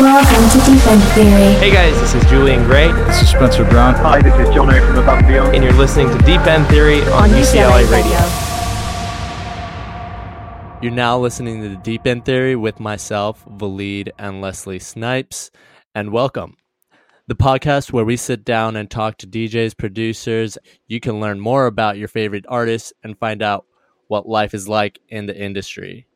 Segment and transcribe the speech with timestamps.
[0.00, 1.54] Welcome to Deep End Theory.
[1.60, 3.94] Hey guys, this is Julian Gray, This is Spencer Brown.
[3.94, 5.54] Hi, this is Jono from Above and Beyond.
[5.54, 8.18] and you're listening to Deep End Theory on, UCLA, Radio.
[10.82, 15.50] You're now listening to the Deep End Theory with myself, Valid, and Leslie Snipes,
[15.94, 16.56] and welcome.
[17.26, 20.58] The podcast where we sit down and talk to DJs, producers.
[20.88, 23.64] You can learn more about your favorite artists and find out
[24.08, 26.06] what life is like in the industry.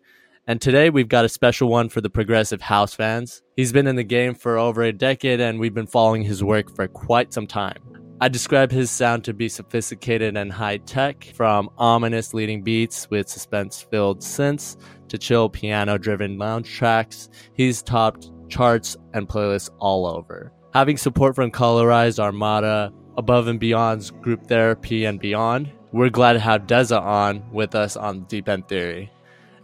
[0.47, 3.43] And today we've got a special one for the progressive house fans.
[3.57, 6.77] He's been in the game for over a decade and we've been following his work
[6.77, 7.79] for quite some time.
[8.21, 13.31] I describe his sound to be sophisticated and high tech, from ominous leading beats with
[13.31, 14.77] suspense filled synths
[15.09, 17.31] to chill piano driven lounge tracks.
[17.55, 20.53] He's topped charts and playlists all over.
[20.79, 26.39] Having support from Colorized Armada, Above and Beyond's Group Therapy, and beyond, we're glad to
[26.39, 29.11] have Deeza on with us on Deep End Theory.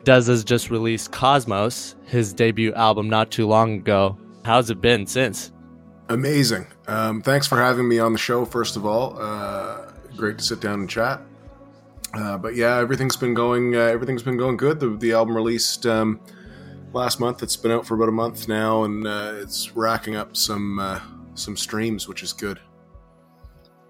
[0.02, 4.18] Deeza's just released Cosmos, his debut album not too long ago.
[4.44, 5.52] How's it been since?
[6.08, 6.66] Amazing.
[6.88, 9.16] Um, thanks for having me on the show, first of all.
[9.16, 11.20] Uh, great to sit down and chat.
[12.12, 13.76] Uh, but yeah, everything's been going.
[13.76, 14.80] Uh, everything's been going good.
[14.80, 16.18] The, the album released um,
[16.94, 17.42] last month.
[17.42, 21.00] It's been out for about a month now, and uh, it's racking up some uh,
[21.34, 22.60] some streams, which is good.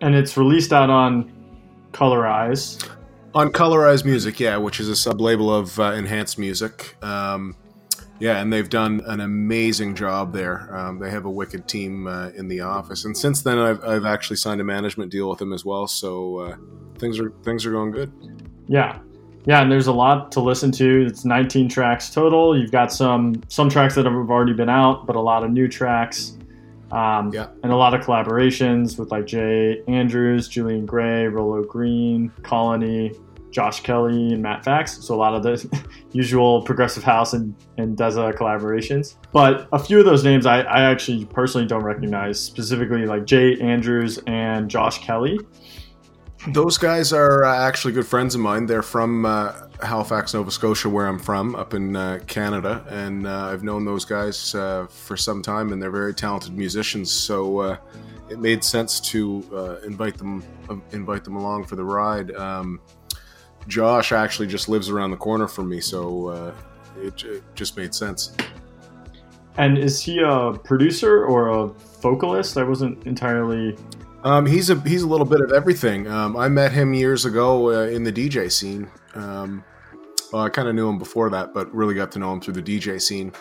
[0.00, 1.32] and it's released out on
[1.92, 2.86] Colorize.
[3.34, 6.96] On Colorize Music, yeah, which is a sub label of uh, Enhanced Music.
[7.02, 7.56] Um,
[8.20, 10.74] yeah, and they've done an amazing job there.
[10.76, 14.04] Um, they have a wicked team uh, in the office, and since then, I've, I've
[14.04, 15.86] actually signed a management deal with them as well.
[15.88, 16.56] So uh,
[16.98, 18.12] things are things are going good.
[18.68, 19.00] Yeah,
[19.46, 21.06] yeah, and there's a lot to listen to.
[21.06, 22.58] It's 19 tracks total.
[22.58, 25.68] You've got some some tracks that have already been out, but a lot of new
[25.68, 26.36] tracks.
[26.92, 27.46] Um, Yeah.
[27.62, 33.12] and a lot of collaborations with like Jay Andrews, Julian Gray, Rolo Green, Colony,
[33.50, 35.02] Josh Kelly, and Matt Fax.
[35.04, 39.16] So a lot of the usual progressive house and, and Deeza collaborations.
[39.32, 43.58] But a few of those names I, I actually personally don't recognize, specifically like Jay
[43.60, 45.38] Andrews and Josh Kelly.
[46.48, 48.66] Those guys are uh, actually good friends of mine.
[48.66, 53.46] They're from uh, Halifax, Nova Scotia, where I'm from, up in uh, Canada, and uh,
[53.46, 57.10] I've known those guys uh, for some time, and they're very talented musicians.
[57.10, 57.76] So uh,
[58.28, 62.30] it made sense to invite them uh, invite them along for the ride.
[62.32, 62.78] Um,
[63.66, 66.52] Josh actually just lives around the corner from me, so
[66.98, 68.36] it, it just made sense.
[69.56, 71.66] And is he a producer or a
[72.02, 72.58] vocalist?
[72.58, 73.78] I wasn't entirely.
[74.24, 76.08] Um, he's a he's a little bit of everything.
[76.08, 78.90] Um, I met him years ago uh, in the DJ scene.
[79.14, 79.62] Um,
[80.32, 82.54] well, I kind of knew him before that, but really got to know him through
[82.54, 83.32] the DJ scene,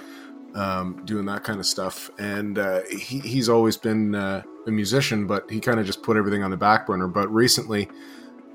[0.55, 2.11] um, doing that kind of stuff.
[2.19, 6.17] And uh, he, he's always been uh, a musician, but he kind of just put
[6.17, 7.07] everything on the back burner.
[7.07, 7.89] But recently,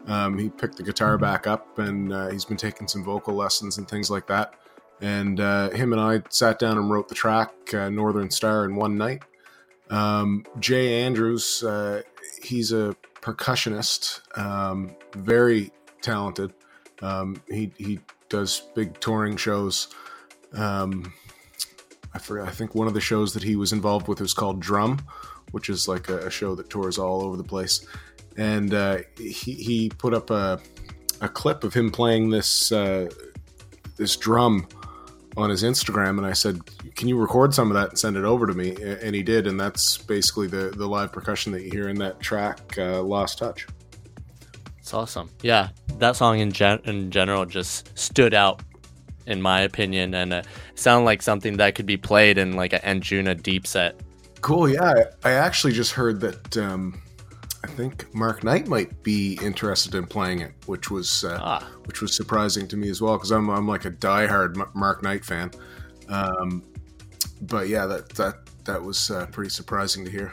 [0.07, 3.79] um, he picked the guitar back up, and uh, he's been taking some vocal lessons
[3.79, 4.53] and things like that.
[5.01, 8.77] And uh, him and I sat down and wrote the track uh, "Northern Star" in
[8.77, 9.23] one night.
[9.91, 12.03] Um, Jay Andrews, uh,
[12.43, 15.71] he's a percussionist, um, very
[16.03, 16.53] talented.
[17.03, 19.89] Um, he he does big touring shows.
[20.53, 21.13] Um,
[22.15, 22.49] I forgot.
[22.49, 24.99] I think one of the shows that he was involved with was called Drum,
[25.51, 27.87] which is like a, a show that tours all over the place.
[28.37, 30.61] And uh, he he put up a
[31.21, 33.09] a clip of him playing this uh,
[33.97, 34.67] this drum
[35.39, 36.61] on his Instagram, and I said,
[36.97, 39.47] "Can you record some of that and send it over to me?" And he did,
[39.47, 43.39] and that's basically the the live percussion that you hear in that track, uh, "Lost
[43.39, 43.67] Touch."
[44.79, 45.31] It's awesome.
[45.43, 45.69] Yeah,
[45.99, 48.63] that song in gen- in general just stood out,
[49.27, 50.43] in my opinion, and uh,
[50.75, 54.01] sounded like something that could be played in like an Anjuna deep set.
[54.41, 54.69] Cool.
[54.69, 56.57] Yeah, I, I actually just heard that.
[56.57, 57.01] Um,
[57.65, 61.69] I think Mark Knight might be interested in playing it, which was uh, Ah.
[61.87, 65.25] which was surprising to me as well because I'm I'm like a diehard Mark Knight
[65.25, 65.51] fan.
[66.09, 66.63] Um,
[67.43, 70.33] but yeah, that that that was uh, pretty surprising to hear.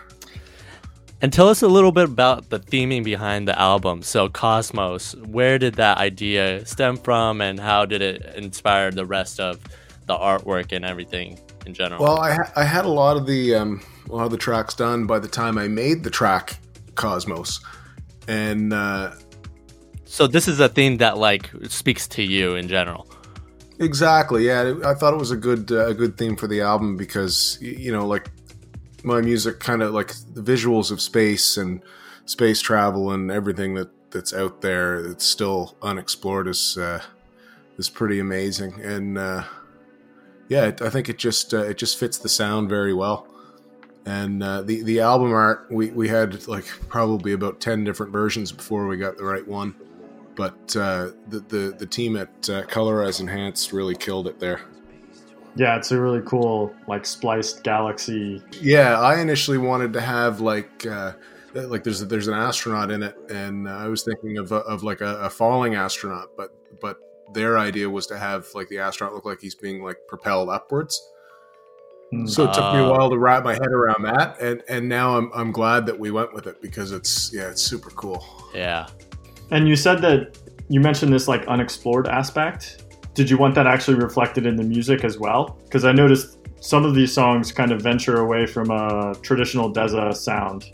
[1.22, 4.04] And tell us a little bit about the theming behind the album.
[4.04, 9.40] So, Cosmos, where did that idea stem from, and how did it inspire the rest
[9.40, 9.60] of
[10.08, 12.04] the artwork and everything in general?
[12.04, 14.76] Well, I, ha- I had a lot of the um, a lot of the tracks
[14.76, 16.60] done by the time I made the track
[16.96, 17.60] Cosmos,
[18.28, 19.14] and uh,
[20.06, 23.08] so this is a theme that like speaks to you in general.
[23.80, 26.96] exactly, yeah, I thought it was a good uh, a good theme for the album
[26.98, 28.30] because you know, like
[29.04, 31.82] my music, kind of like the visuals of space and
[32.26, 37.02] space travel and everything that that's out there that's still unexplored is uh,
[37.78, 39.44] is pretty amazing, and uh,
[40.48, 43.28] yeah, I think it just uh, it just fits the sound very well.
[44.06, 48.52] And uh, the the album art, we, we had like probably about ten different versions
[48.52, 49.76] before we got the right one.
[50.36, 54.62] but uh, the, the the team at uh, Colorize Enhanced really killed it there.
[55.56, 58.44] Yeah, it's a really cool like spliced galaxy.
[58.62, 61.14] Yeah, I initially wanted to have like uh,
[61.54, 65.18] like there's there's an astronaut in it, and I was thinking of of like a,
[65.22, 66.50] a falling astronaut, but
[66.82, 66.98] but
[67.34, 71.02] their idea was to have like the astronaut look like he's being like propelled upwards.
[72.28, 72.92] So it took me a Oh.
[72.92, 76.12] while to wrap my head around that, and and now I'm I'm glad that we
[76.12, 78.26] went with it because it's yeah it's super cool.
[78.54, 78.88] Yeah.
[79.52, 80.38] And you said that
[80.70, 82.84] you mentioned this like unexplored aspect.
[83.14, 85.58] Did you want that actually reflected in the music as well?
[85.64, 90.16] Because I noticed some of these songs kind of venture away from a traditional Deeza
[90.16, 90.66] sound.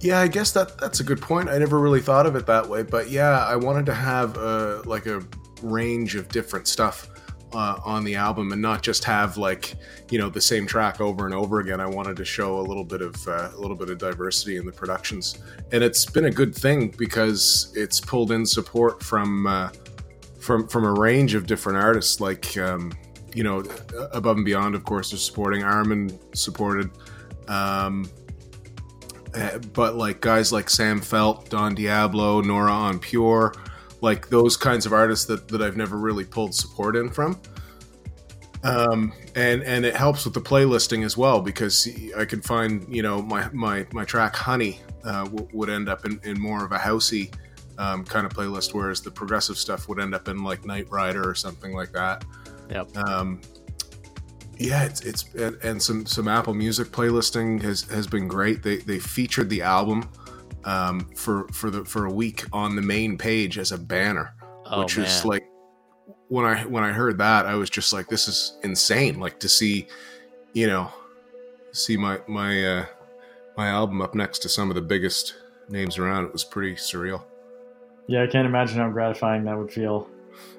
[0.00, 1.48] Yeah, I guess that that's a good point.
[1.48, 4.82] I never really thought of it that way, but yeah, I wanted to have a
[4.84, 5.20] like a
[5.62, 7.08] range of different stuff
[7.52, 9.74] uh, on the album and not just have like
[10.10, 11.80] you know the same track over and over again.
[11.80, 14.66] I wanted to show a little bit of uh, a little bit of diversity in
[14.66, 15.38] the productions,
[15.72, 19.70] and it's been a good thing because it's pulled in support from uh,
[20.40, 22.56] from from a range of different artists like.
[22.56, 22.92] Um,
[23.34, 23.62] you know,
[24.12, 26.90] above and beyond, of course, they're supporting Armin supported,
[27.48, 28.08] um,
[29.34, 33.52] uh, but like guys like Sam Feldt, Don Diablo, Nora En Pure,
[34.00, 37.40] like those kinds of artists that, that I've never really pulled support in from.
[38.62, 43.02] Um, and and it helps with the playlisting as well because I can find you
[43.02, 46.72] know my my, my track Honey uh, w- would end up in, in more of
[46.72, 47.32] a housey
[47.78, 51.28] um, kind of playlist, whereas the progressive stuff would end up in like Night Rider
[51.28, 52.24] or something like that.
[52.70, 52.96] Yep.
[52.96, 53.40] Um,
[54.58, 58.62] yeah, it's it's and, and some some Apple Music playlisting has has been great.
[58.62, 60.08] They they featured the album
[60.66, 64.34] um, for for the for a week on the main page as a banner,
[64.66, 65.06] Oh which man.
[65.06, 65.44] is like
[66.28, 69.20] when I when I heard that I was just like this is insane.
[69.20, 69.88] Like to see,
[70.54, 70.90] you know,
[71.72, 72.86] see my my uh,
[73.56, 75.34] my album up next to some of the biggest
[75.68, 76.26] names around.
[76.26, 77.24] It was pretty surreal.
[78.08, 80.10] Yeah, I can't imagine how gratifying that would feel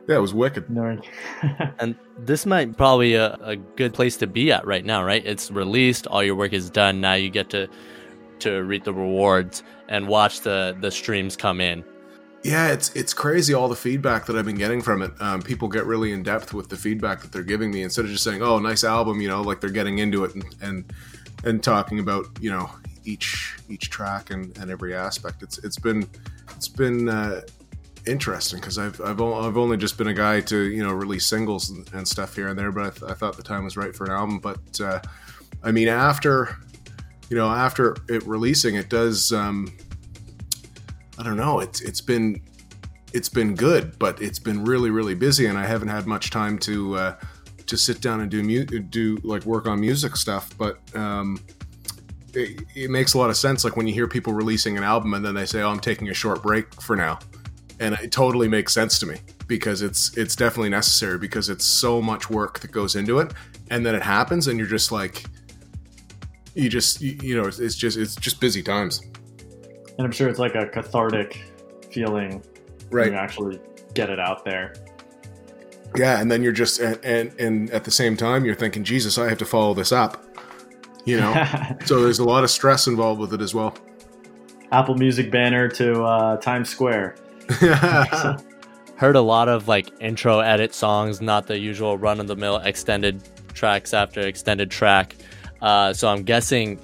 [0.07, 0.65] Yeah, it was wicked.
[0.68, 1.03] knowing.
[1.80, 5.25] and this might probably a, a good place to be at right now, right?
[5.25, 7.01] It's released, all your work is done.
[7.01, 7.69] Now you get to
[8.39, 11.84] to reap the rewards and watch the the streams come in.
[12.44, 15.12] Yeah, it's it's crazy all the feedback that I've been getting from it.
[15.19, 18.12] Um, people get really in depth with the feedback that they're giving me instead of
[18.12, 20.94] just saying, "Oh, nice album," you know, like they're getting into it and and,
[21.44, 22.69] and talking about you know
[23.04, 25.42] each each track and, and every aspect.
[25.42, 26.07] It's it's been
[26.56, 27.42] it's been uh,
[28.06, 31.69] interesting because I've I've, I've only just been a guy to you know release singles
[31.69, 33.95] and, and stuff here and there, but I, th- I thought the time was right
[33.95, 34.39] for an album.
[34.39, 35.01] But uh,
[35.63, 36.56] I mean, after
[37.29, 39.31] you know after it releasing, it does.
[39.31, 39.75] Um,
[41.18, 41.59] I don't know.
[41.59, 42.41] It's it's been
[43.13, 46.57] it's been good, but it's been really really busy, and I haven't had much time
[46.59, 47.15] to uh,
[47.65, 50.56] to sit down and do mu- do like work on music stuff.
[50.57, 51.39] But um,
[52.33, 53.63] it, it makes a lot of sense.
[53.63, 56.09] Like when you hear people releasing an album and then they say, "Oh, I'm taking
[56.09, 57.19] a short break for now,"
[57.79, 62.01] and it totally makes sense to me because it's it's definitely necessary because it's so
[62.01, 63.33] much work that goes into it,
[63.69, 65.25] and then it happens, and you're just like.
[66.57, 69.01] You just you, you know it's, it's just it's just busy times,
[69.98, 71.44] and I'm sure it's like a cathartic
[71.92, 72.42] feeling
[72.89, 73.12] when right?
[73.12, 73.59] you actually
[73.94, 74.74] get it out there.
[75.95, 79.19] Yeah, and then you're just and, and and at the same time you're thinking, Jesus,
[79.19, 80.25] I have to follow this up.
[81.06, 81.45] You know,
[81.86, 83.77] so there's a lot of stress involved with it as well.
[84.71, 87.18] Apple Music banner to uh, Times Square.
[88.95, 92.58] Heard a lot of like intro edit songs, not the usual run of the mill
[92.58, 93.22] extended
[93.53, 95.15] tracks after extended track.
[95.61, 96.79] Uh, so I'm guessing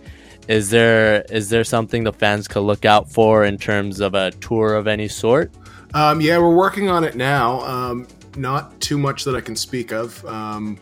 [0.47, 4.31] is there is there something the fans could look out for in terms of a
[4.31, 5.51] tour of any sort?
[5.93, 7.61] um, yeah, we're working on it now.
[7.61, 10.77] Um, not too much that I can speak of um,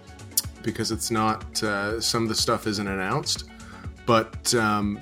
[0.64, 3.46] because it's not uh, some of the stuff isn't announced.
[4.06, 5.02] But um,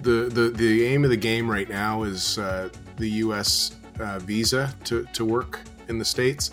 [0.00, 3.76] the, the the aim of the game right now is uh, the U.S.
[4.00, 6.50] Uh, visa to, to work in the states,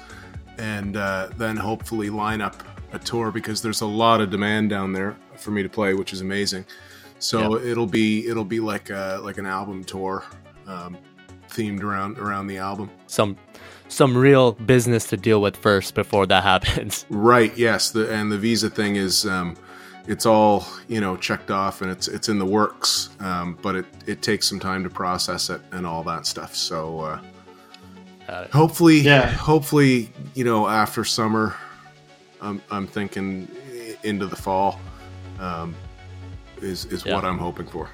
[0.57, 4.93] and uh, then hopefully line up a tour because there's a lot of demand down
[4.93, 6.65] there for me to play, which is amazing.
[7.19, 10.25] So it'll be it'll be like a, like an album tour
[10.67, 10.97] um,
[11.49, 12.89] themed around around the album.
[13.07, 13.37] Some
[13.87, 17.05] some real business to deal with first before that happens.
[17.09, 17.55] Right.
[17.57, 17.91] Yes.
[17.91, 19.55] The and the visa thing is um,
[20.07, 23.85] it's all you know checked off and it's it's in the works, um, but it
[24.05, 26.53] it takes some time to process it and all that stuff.
[26.55, 26.99] So
[28.27, 29.29] uh, hopefully, Yeah.
[29.29, 31.55] hopefully you know after summer,
[32.41, 33.47] I'm I'm thinking
[34.03, 34.79] into the fall
[35.39, 35.75] um,
[36.61, 37.15] is is Yeah.
[37.15, 37.89] what I'm hoping for.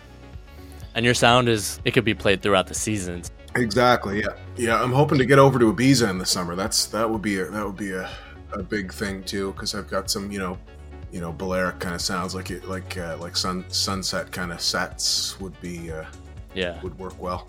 [0.95, 3.31] And your sound is it could be played throughout the seasons.
[3.55, 4.19] Exactly.
[4.21, 4.27] Yeah.
[4.57, 4.81] Yeah.
[4.81, 6.55] I'm hoping to get over to Ibiza in the summer.
[6.55, 8.09] That's that would be a that would be a,
[8.53, 10.57] a big thing too because I've got some you know
[11.11, 14.61] you know Balearic kind of sounds like it like uh, like sun sunset kind of
[14.61, 16.03] sets would be uh,
[16.53, 16.81] Yeah.
[16.81, 17.47] would work well.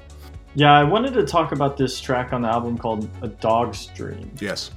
[0.54, 4.30] Yeah, I wanted to talk about this track on the album called A Dog's Dream.
[4.38, 4.70] Yes.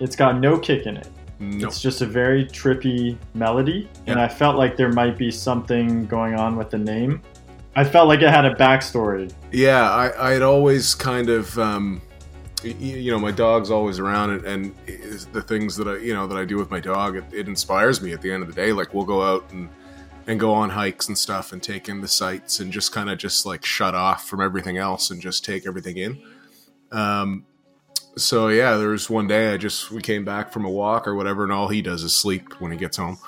[0.00, 1.06] It's got no kick in it.
[1.40, 1.66] No.
[1.66, 6.34] It's just a very trippy melody, and I felt like there might be something going
[6.34, 7.22] on with the name.
[7.76, 9.32] I felt like it had a backstory.
[9.50, 12.00] Yeah, I, I'd always kind of, um,
[12.62, 14.74] you know, my dog's always around, and, and
[15.32, 18.00] the things that I, you know, that I do with my dog, it, it inspires
[18.00, 18.12] me.
[18.12, 19.68] At the end of the day, like we'll go out and
[20.26, 23.18] and go on hikes and stuff, and take in the sights, and just kind of
[23.18, 26.22] just like shut off from everything else, and just take everything in.
[26.92, 27.44] Um,
[28.16, 31.14] so yeah, there was one day I just we came back from a walk or
[31.14, 33.18] whatever, and all he does is sleep when he gets home.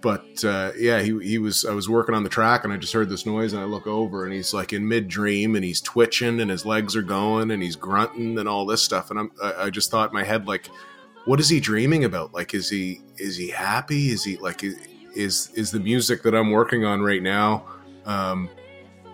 [0.00, 2.92] But uh, yeah, he he was I was working on the track, and I just
[2.92, 5.80] heard this noise, and I look over, and he's like in mid dream, and he's
[5.80, 9.32] twitching, and his legs are going, and he's grunting, and all this stuff, and I'm
[9.40, 10.68] I, I just thought in my head like,
[11.24, 12.34] what is he dreaming about?
[12.34, 14.10] Like, is he is he happy?
[14.10, 14.64] Is he like
[15.14, 17.64] is is the music that I'm working on right now?
[18.04, 18.48] Um,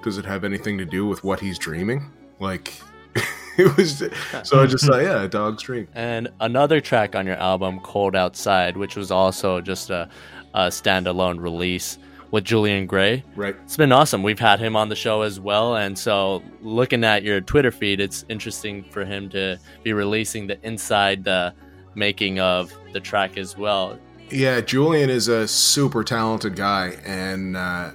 [0.03, 2.11] does it have anything to do with what he's dreaming?
[2.41, 2.73] Like,
[3.63, 4.05] it was.
[4.45, 5.89] So I just thought, yeah, a dog's dream.
[5.95, 10.09] And another track on your album, Cold Outside, which was also just a,
[10.55, 11.99] a standalone release
[12.31, 13.25] with Julian Gray.
[13.35, 13.57] Right.
[13.65, 14.23] It's been awesome.
[14.23, 15.77] We've had him on the show as well.
[15.77, 20.65] And so, looking at your Twitter feed, it's interesting for him to be releasing the
[20.65, 21.53] inside the
[21.97, 23.99] making of the track as well.
[24.31, 27.91] Yeah, Julian is a super talented guy, and uh,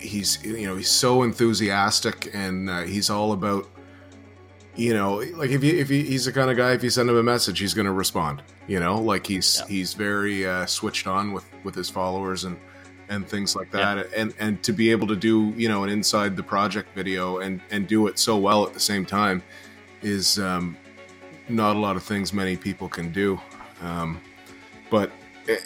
[0.00, 3.68] he's you know he's so enthusiastic, and uh, he's all about
[4.76, 7.08] you know like if you if he, he's the kind of guy if you send
[7.10, 8.42] him a message, he's going to respond.
[8.66, 9.66] You know, like he's Yeah.
[9.68, 12.56] he's very uh, switched on with with his followers and
[13.08, 13.94] and things like Yeah.
[13.96, 17.38] that, and and to be able to do you know an inside the project video
[17.38, 19.42] and and do it so well at the same time
[20.02, 20.76] is um,
[21.48, 23.40] not a lot of things many people can do.
[23.82, 24.20] Um,
[24.90, 25.10] but
[25.48, 25.56] eh,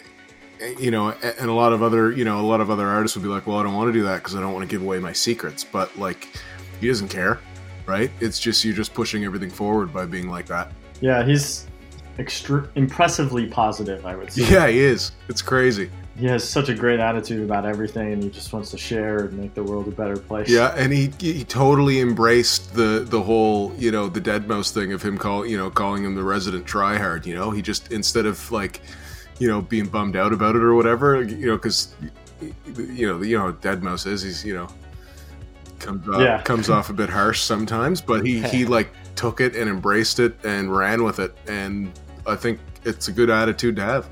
[0.61, 3.15] eh, you know, and a lot of other, you know, a lot of other artists
[3.17, 4.73] would be like, "Well, I don't want to do that because I don't want to
[4.73, 6.27] give away my secrets." But like,
[6.79, 7.39] he doesn't care,
[7.85, 8.11] right?
[8.19, 10.71] It's just you're just pushing everything forward by being like that.
[11.01, 11.67] Yeah, he's
[12.17, 14.43] extre- impressively positive, I would say.
[14.51, 15.11] Yeah, he is.
[15.27, 15.89] It's crazy.
[16.17, 19.37] He has such a great attitude about everything, and he just wants to share and
[19.39, 20.49] make the world a better place.
[20.49, 25.01] Yeah, and he he totally embraced the the whole you know the deadmau5 thing of
[25.01, 27.25] him call you know calling him the resident tryhard.
[27.25, 28.81] You know, he just instead of like
[29.39, 31.95] you know being bummed out about it or whatever, you know, because
[32.41, 34.21] you know you know deadmau5 is.
[34.21, 34.67] He's you know
[35.81, 36.41] comes off, Yeah.
[36.41, 40.35] comes off a bit harsh sometimes, but he he like took it and embraced it
[40.43, 41.91] and ran with it, and
[42.25, 44.07] I think it's a good attitude to have.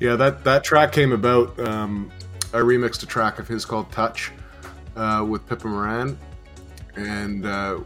[0.00, 1.58] Yeah, that that track came about.
[1.60, 2.10] Um,
[2.52, 4.30] I remixed a track of his called Touch
[4.96, 6.18] uh, with Pippa Moran,
[6.96, 7.78] and uh,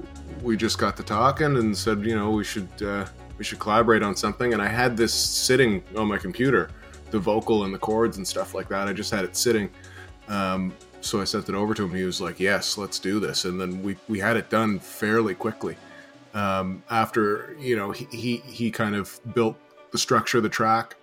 [0.43, 3.07] we just got to talking and said, you know, we should uh,
[3.39, 4.53] we should collaborate on something.
[4.55, 6.71] And I had this sitting on my computer,
[7.11, 8.89] the vocal and the chords and stuff like that.
[8.89, 9.71] I just had it sitting.
[10.29, 10.73] Um,
[11.07, 11.95] so I sent it over to him.
[11.95, 15.35] He was like, "Yes, let's do this." And then we we had it done fairly
[15.35, 15.77] quickly.
[16.35, 19.57] Um, after you know, he, he he kind of built
[19.93, 20.97] the structure of the track.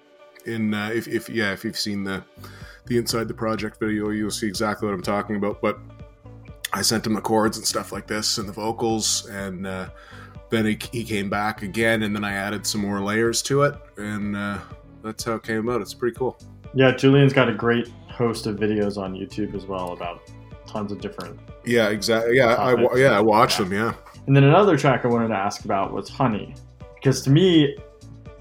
[0.45, 2.23] In uh, if if yeah, if you've seen the
[2.85, 5.61] the inside the project video, you'll see exactly what I'm talking about.
[5.61, 5.79] But
[6.73, 9.89] I sent him the chords and stuff like this and the vocals, and uh,
[10.49, 13.75] then he, he came back again, and then I added some more layers to it,
[13.97, 14.59] and uh,
[15.03, 15.81] that's how it came out.
[15.81, 16.37] It's pretty cool.
[16.73, 20.21] Yeah, Julian's got a great host of videos on YouTube as well about
[20.67, 21.39] tons of different.
[21.65, 22.37] Yeah, exactly.
[22.37, 23.71] Yeah, I yeah I watched them.
[23.71, 23.93] Yeah,
[24.27, 26.55] And then another track I wanted to ask about was Honey,
[26.95, 27.77] because to me,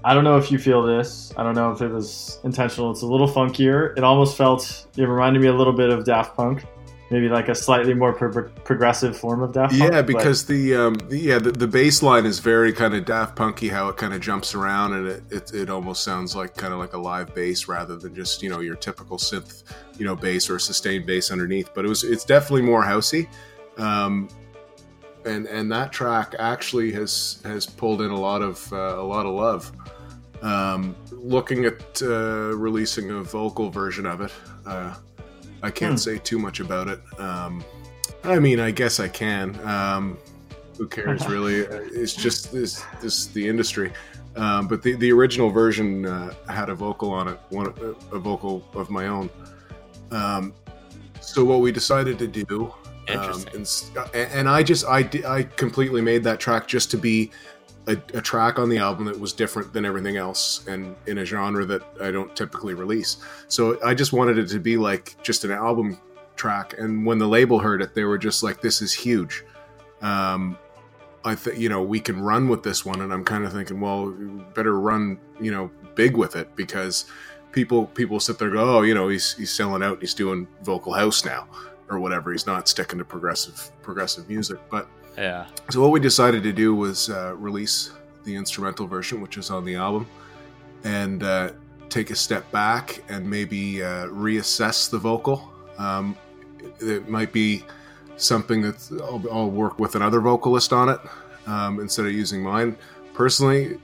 [0.03, 1.33] I don't know if you feel this.
[1.37, 2.91] I don't know if it was intentional.
[2.91, 3.97] It's a little funkier.
[3.97, 4.87] It almost felt.
[4.97, 6.65] It reminded me a little bit of Daft Punk,
[7.13, 9.83] maybe like a slightly more pro- progressive form of Daft Punk.
[9.83, 13.35] yeah, but- because the um, yeah the, the bass line is very kind of Daft
[13.35, 16.73] Punky, how it kind of jumps around, and it, it it almost sounds like kind
[16.73, 19.63] of like a live bass rather than just you know your typical synth
[19.99, 21.69] you know bass or sustained bass underneath.
[21.75, 23.27] But it was it's definitely more housey.
[23.77, 24.27] Um,
[25.25, 29.27] and and that track actually has has pulled in a lot of uh, a lot
[29.27, 29.71] of love.
[30.41, 34.31] Um, looking at uh, releasing a vocal version of it,
[34.65, 34.93] uh,
[35.63, 35.97] I can't Hmm.
[35.97, 36.99] say too much about it.
[37.19, 37.63] Um,
[38.23, 39.59] I mean, I guess I can.
[39.67, 40.17] Um,
[40.77, 41.55] who cares, really?
[41.55, 43.91] it's just this this the industry.
[44.35, 47.67] Um, but the, the original version uh, had a vocal on it, one
[48.11, 49.29] a vocal of my own.
[50.11, 50.53] Um,
[51.21, 52.73] so what we decided to do
[53.09, 53.69] um, and,
[54.13, 57.31] and, and I just I I completely made that track just to be
[57.87, 61.25] a, a track on the album that was different than everything else and in a
[61.25, 63.17] genre that I don't typically release.
[63.47, 65.99] So I just wanted it to be like just an album
[66.35, 66.75] track.
[66.77, 69.43] And when the label heard it, they were just like, "This is huge."
[70.01, 70.57] Um,
[71.25, 73.79] I think you know we can run with this one, and I'm kind of thinking,
[73.79, 74.11] well,
[74.53, 77.05] better run you know big with it because
[77.51, 80.93] people people sit there go, oh, you know, he's he's selling out, he's doing vocal
[80.93, 81.47] house now
[81.89, 82.31] or whatever.
[82.31, 85.45] He's not sticking to progressive progressive music, but Yeah.
[85.69, 87.91] So what we decided to do was uh, release
[88.23, 90.07] the instrumental version, which is on the album,
[90.83, 91.51] and uh,
[91.89, 95.51] take a step back and maybe uh, reassess the vocal.
[95.77, 96.17] Um,
[96.79, 97.63] it might be
[98.17, 100.99] something that I'll, I'll work with another vocalist on it
[101.45, 102.77] um, instead of using mine.
[103.13, 103.79] Personally,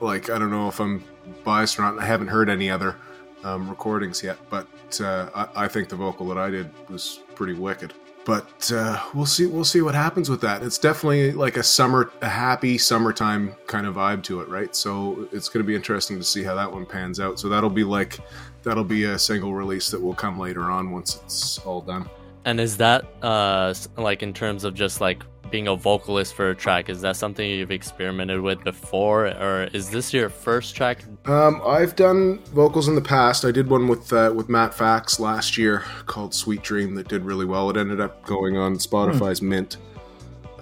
[0.00, 1.02] like I don't know if I'm
[1.44, 1.98] biased or not.
[1.98, 2.96] I haven't heard any other
[3.42, 4.66] um, recordings yet, but
[5.00, 7.94] uh, I, I think the vocal that I did was pretty wicked
[8.24, 10.62] but uh, we'll see we'll see what happens with that.
[10.62, 14.74] It's definitely like a summer a happy summertime kind of vibe to it right?
[14.74, 17.38] So it's going to be interesting to see how that one pans out.
[17.38, 18.18] So that'll be like
[18.62, 22.08] that'll be a single release that will come later on once it's all done.
[22.44, 26.54] And is that uh like in terms of just like being a vocalist for a
[26.54, 26.88] track?
[26.88, 31.04] Is that something you've experimented with before, or is this your first track?
[31.26, 35.18] um, i've done vocals in the past i did one with uh, with matt fax
[35.18, 39.40] last year called sweet dream that did really well it ended up going on spotify's
[39.40, 39.78] mint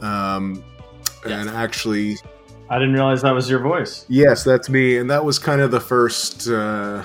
[0.01, 0.63] um,
[1.25, 2.17] and actually
[2.69, 4.07] I didn't realize that was your voice.
[4.09, 6.49] Yes, that's me, and that was kind of the first.
[6.49, 7.05] Uh,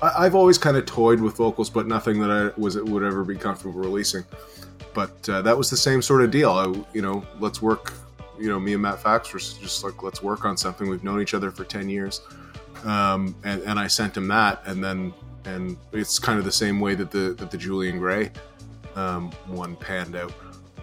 [0.00, 3.22] I, I've always kind of toyed with vocals, but nothing that I was would ever
[3.22, 4.24] be comfortable releasing.
[4.94, 6.50] But uh, that was the same sort of deal.
[6.50, 7.94] I, you know, let's work.
[8.38, 10.88] You know, me and Matt Fax were just like, let's work on something.
[10.88, 12.22] We've known each other for ten years,
[12.84, 15.12] um, and, and I sent him that, and then
[15.44, 18.30] and it's kind of the same way that the that the Julian Gray
[18.96, 20.32] um, one panned out.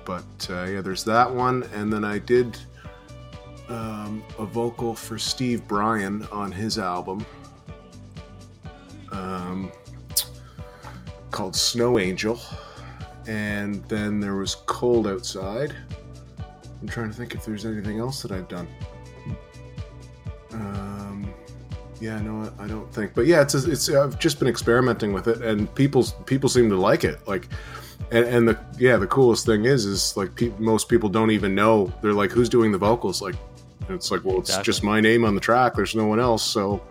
[0.06, 2.58] But uh, yeah, there's that one, and then I did
[3.68, 7.26] um, a vocal for Steve Brian on his album
[9.12, 9.72] um,
[11.32, 12.40] called Snow Angel.
[13.28, 15.76] And then there was Cold Outside.
[16.82, 18.68] I'm trying to think if there's anything else that I've done.
[20.52, 21.34] Um,
[22.00, 23.14] yeah, no, I I don't think.
[23.14, 23.90] But yeah, it's a, it's.
[23.90, 27.28] I've just been experimenting with it, and people people seem to like it.
[27.28, 27.48] Like,
[28.12, 31.54] and, and the yeah, the coolest thing is is like pe- most people don't even
[31.54, 31.92] know.
[32.02, 33.22] They're like, who's doing the vocals?
[33.22, 33.36] Like,
[33.90, 34.66] and it's like, well, it's Exactly.
[34.72, 35.74] just my name on the track.
[35.76, 36.82] There's no one else, so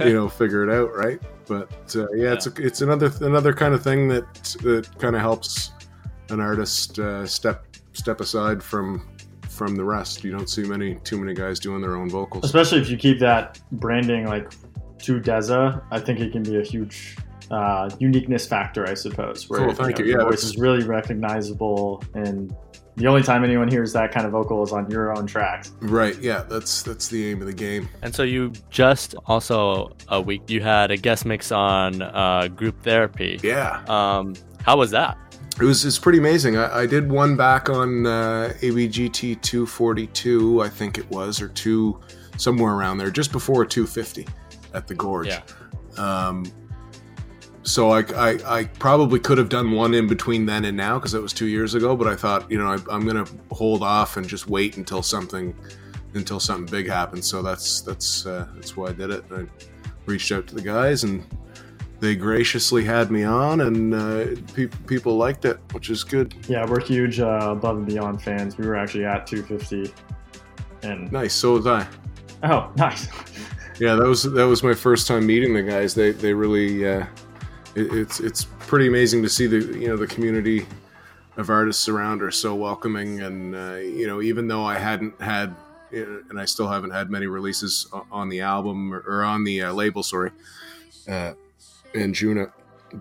[0.00, 1.20] you know, figure it out, right?
[1.46, 5.20] But uh, yeah, it's a, it's another another kind of thing that that kind of
[5.22, 5.72] helps
[6.30, 9.08] an artist uh, step step aside from
[9.48, 10.22] from the rest.
[10.22, 12.44] You don't see many too many guys doing their own vocals.
[12.44, 14.50] Especially if you keep that branding like
[14.98, 17.16] to Deeza, I think it can be a huge
[17.50, 19.48] uh, uniqueness factor, I suppose.
[19.50, 20.18] Where Cool, thank know, you.
[20.18, 22.54] Yeah, voice is really recognizable, and
[22.96, 25.72] the only time anyone hears that kind of vocal is on your own tracks.
[25.80, 26.18] Right?
[26.20, 27.88] Yeah, that's that's the aim of the game.
[28.02, 32.82] And so you just also a week you had a guest mix on uh, group
[32.82, 33.38] therapy.
[33.42, 35.18] Yeah, Um, how was that?
[35.60, 36.56] it was it's pretty amazing.
[36.58, 41.98] I, I did one back on uh, ABGT 242, I think it was, or two
[42.36, 44.26] somewhere around there, just before 250
[44.74, 45.28] at the Gorge.
[45.28, 45.40] Yeah.
[45.96, 46.44] Um,
[47.66, 51.14] so I, I, I probably could have done one in between then and now because
[51.14, 51.96] it was two years ago.
[51.96, 55.54] But I thought, you know, I, I'm gonna hold off and just wait until something,
[56.14, 57.26] until something big happens.
[57.26, 59.24] So that's that's uh, that's why I did it.
[59.32, 59.46] I
[60.06, 61.24] reached out to the guys and
[61.98, 66.34] they graciously had me on, and uh, pe- people liked it, which is good.
[66.46, 68.58] Yeah, we're huge uh, above and beyond fans.
[68.58, 69.92] We were actually at 250,
[70.82, 71.32] and Nice.
[71.32, 71.86] So was I.
[72.42, 73.08] oh, nice.
[73.80, 75.94] Yeah, that was that was my first time meeting the guys.
[75.94, 77.06] They they really uh,
[77.76, 80.66] it, it's it's pretty amazing to see the you know the community
[81.36, 85.50] of artists around are so welcoming, and uh, you know even though I hadn't had
[85.92, 89.62] uh, and I still haven't had many releases on the album or, or on the
[89.62, 90.30] uh, label, sorry,
[91.08, 91.34] uh,
[91.94, 92.50] in June,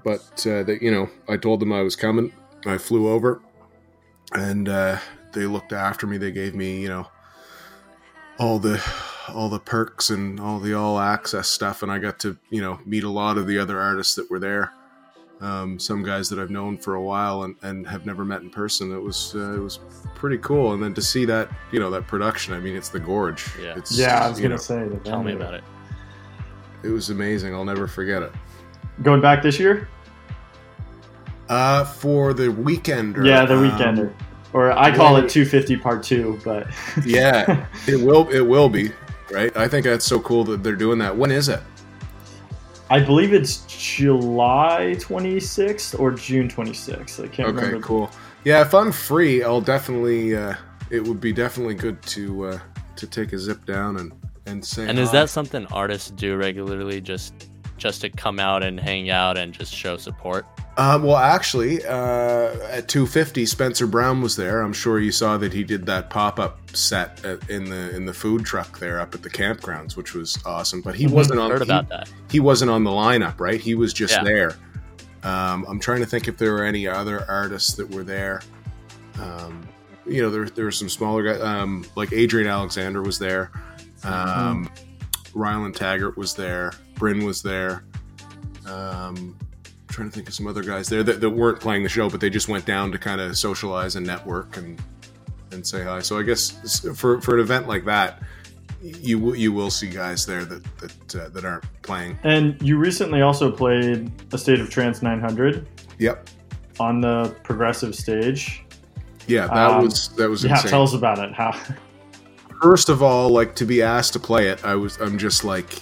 [0.03, 2.33] but uh, you know I told them I was coming.
[2.65, 3.41] I flew over,
[4.33, 4.99] and uh,
[5.33, 6.17] they looked after me.
[6.17, 7.07] They gave me you know
[8.37, 8.83] all the
[9.33, 12.79] all the perks and all the all access stuff and i got to you know
[12.85, 14.71] meet a lot of the other artists that were there
[15.41, 18.49] um, some guys that i've known for a while and, and have never met in
[18.49, 19.79] person it was uh, it was
[20.15, 22.99] pretty cool and then to see that you know that production i mean it's the
[22.99, 23.75] gorge Yeah.
[23.77, 24.87] it's, Yeah, I was gonna know, say.
[24.87, 25.63] The Tell me about it.
[26.83, 28.31] it was amazing i'll never forget it
[29.03, 29.89] Going back this year?
[31.49, 34.13] uh for the weekend yeah, the weekender,
[34.53, 36.67] or I call it 250 Part Two, but
[37.05, 38.91] yeah it will it will be
[39.31, 41.61] right i think that's so cool that they're doing that when is it
[42.87, 47.23] I believe it's July 26th or June 26th.
[47.23, 47.79] I can't Okay, remember.
[47.79, 48.11] cool.
[48.43, 50.35] Yeah, if I'm free, I'll definitely.
[50.35, 50.53] Uh,
[50.91, 52.59] it would be definitely good to uh,
[52.97, 54.13] to take a zip down and
[54.45, 54.87] and say.
[54.87, 59.37] And is that something artists do regularly, just just to come out and hang out
[59.37, 60.45] and just show support?
[60.77, 64.61] Um, well, actually, uh, at 250, Spencer Brown was there.
[64.61, 68.05] I'm sure you saw that he did that pop up set at, in the in
[68.05, 70.81] the food truck there up at the campgrounds, which was awesome.
[70.81, 71.11] But he Mhm.
[71.11, 71.49] wasn't on.
[71.51, 72.09] Heard he- about that.
[72.29, 73.59] he wasn't on the lineup, right?
[73.61, 74.23] He was just Yeah.
[74.23, 74.55] there.
[75.23, 78.41] Um, I'm trying to think if there were any other artists that were there.
[79.21, 79.61] Um,
[80.05, 83.49] you know, there there were some smaller guys, um, like Adrian Alexander was there,
[84.03, 84.69] um,
[85.33, 87.83] Ryland Taggart was there, Bryn was there.
[88.67, 89.37] Um,
[89.87, 92.19] trying to think of some other guys there that, that weren't playing the show, but
[92.19, 94.81] they just went down to kind of socialize and network and
[95.51, 95.99] and say hi.
[96.01, 98.21] So I guess for for an event like that,
[98.81, 102.17] you will you will see guys there that that uh, that aren't playing.
[102.23, 105.67] And you recently also played a State of Trance 900
[105.99, 106.29] Yep.
[106.79, 108.63] on the progressive stage.
[109.27, 110.71] Yeah, that Um, was that was Yeah, insane.
[110.71, 111.33] tell us about it.
[111.33, 111.51] How?
[112.61, 115.77] First of all, like to be asked to play it, I was I'm just like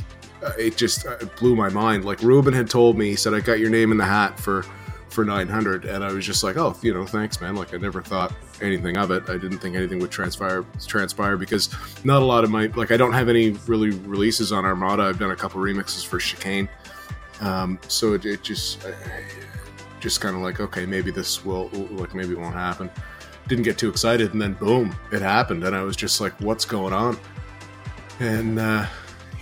[0.57, 2.05] it just uh, it blew my mind.
[2.05, 4.65] Like Ruben had told me, he said I got your name in the hat for
[5.09, 7.55] for 900, and I was just like, oh, you know, thanks, man.
[7.55, 9.29] Like I never thought anything of it.
[9.29, 11.69] I didn't think anything would transpire transpire because
[12.03, 15.03] not a lot of my like I don't have any really releases on Armada.
[15.03, 16.67] I've done a couple remixes for Chicane,
[17.41, 18.93] um, so it, it just I,
[19.99, 22.89] just kind of like okay, maybe this will like maybe won't happen.
[23.47, 26.65] Didn't get too excited, and then boom, it happened, and I was just like, what's
[26.65, 27.17] going on?
[28.19, 28.85] And uh,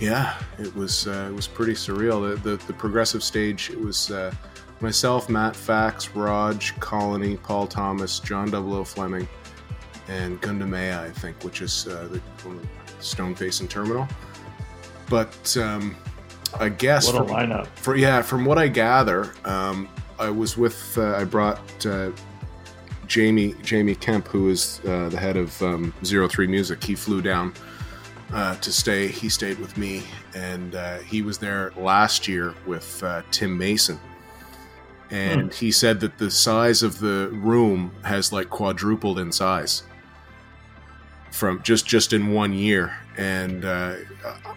[0.02, 2.42] yeah, it was uh, it was pretty surreal.
[2.42, 3.70] The, the the progressive stage.
[3.70, 4.34] It was uh,
[4.80, 9.28] myself, Matt Fax, Raj, Colony, Paul Thomas, John Double O Fleming,
[10.08, 12.20] and Gundamea, I think, which is uh, the
[13.00, 14.08] Stoneface and Terminal.
[15.08, 15.94] But um,
[16.58, 17.66] I guess What a from- lineup.
[17.76, 19.88] for yeah, from what I gather, um,
[20.18, 22.10] I was with uh, I brought uh,
[23.06, 26.82] Jamie Jamie Kemp, who is uh, the head of um, Zero Three Music.
[26.82, 27.52] He flew down
[28.32, 29.08] uh, to stay.
[29.08, 30.02] He stayed with me,
[30.34, 33.98] and uh, he was there last year with uh, Tim Mason.
[35.10, 39.82] And he said that the size of the room has like quadrupled in size
[41.30, 42.96] from just just in one year.
[43.18, 43.96] And uh,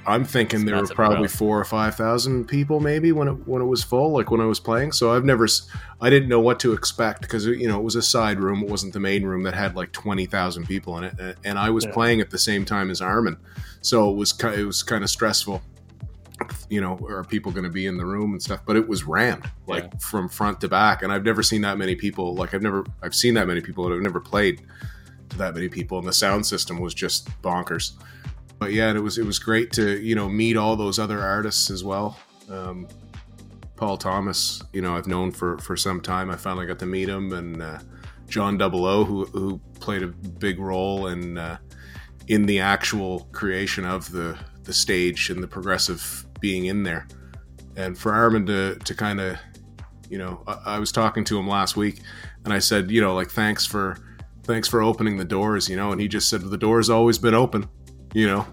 [0.08, 1.32] I'm thinking It's there were probably crowd.
[1.32, 4.46] four or five thousand people maybe when it when it was full, like when I
[4.46, 4.94] was playing.
[4.94, 5.68] So I've never, s-
[6.00, 8.70] I didn't know what to expect because you know it was a side room, it
[8.70, 11.70] wasn't the main room that had like twenty thousand people in it, and- and I
[11.70, 11.92] was Yeah.
[11.92, 13.36] playing at the same time as Armin,
[13.82, 15.62] so it was it was kind of stressful.
[16.70, 18.60] You know, are people going to be in the room and stuff?
[18.66, 20.00] But it was rammed like Yeah.
[20.00, 22.36] from front to back, and I've never seen that many people.
[22.36, 24.62] Like I've never, I've seen that many people, but I've never played
[25.30, 27.94] to that many people, and the sound system was just bonkers.
[28.60, 31.70] But yeah, it was it was great to you know meet all those other artists
[31.70, 32.18] as well.
[32.50, 32.88] Um,
[33.76, 36.30] Paul Thomas, you know, I've known for for some time.
[36.30, 37.80] I finally got to meet him, and uh,
[38.28, 41.58] John Double O, who who played a big role in uh,
[42.28, 47.08] in the actual creation of the the stage and the progressive being in there.
[47.76, 49.38] And for Armin to to kind of,
[50.10, 52.02] you know, I, I was talking to him last week,
[52.46, 53.98] and I said, you know, like thanks for
[54.44, 57.34] thanks for opening the doors, you know, and he just said the door's always been
[57.34, 57.68] open,
[58.16, 58.48] you know.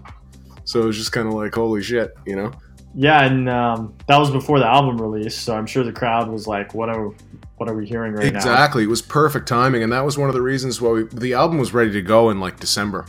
[0.65, 2.51] So it was just kind of like holy shit, you know.
[2.95, 6.45] Yeah, and um, that was before the album release, so I'm sure the crowd was
[6.47, 7.09] like, "What are
[7.57, 8.83] what are we hearing right now?" Exactly.
[8.83, 11.57] It was perfect timing, and that was one of the reasons why we, the album
[11.57, 13.07] was ready to go in like December,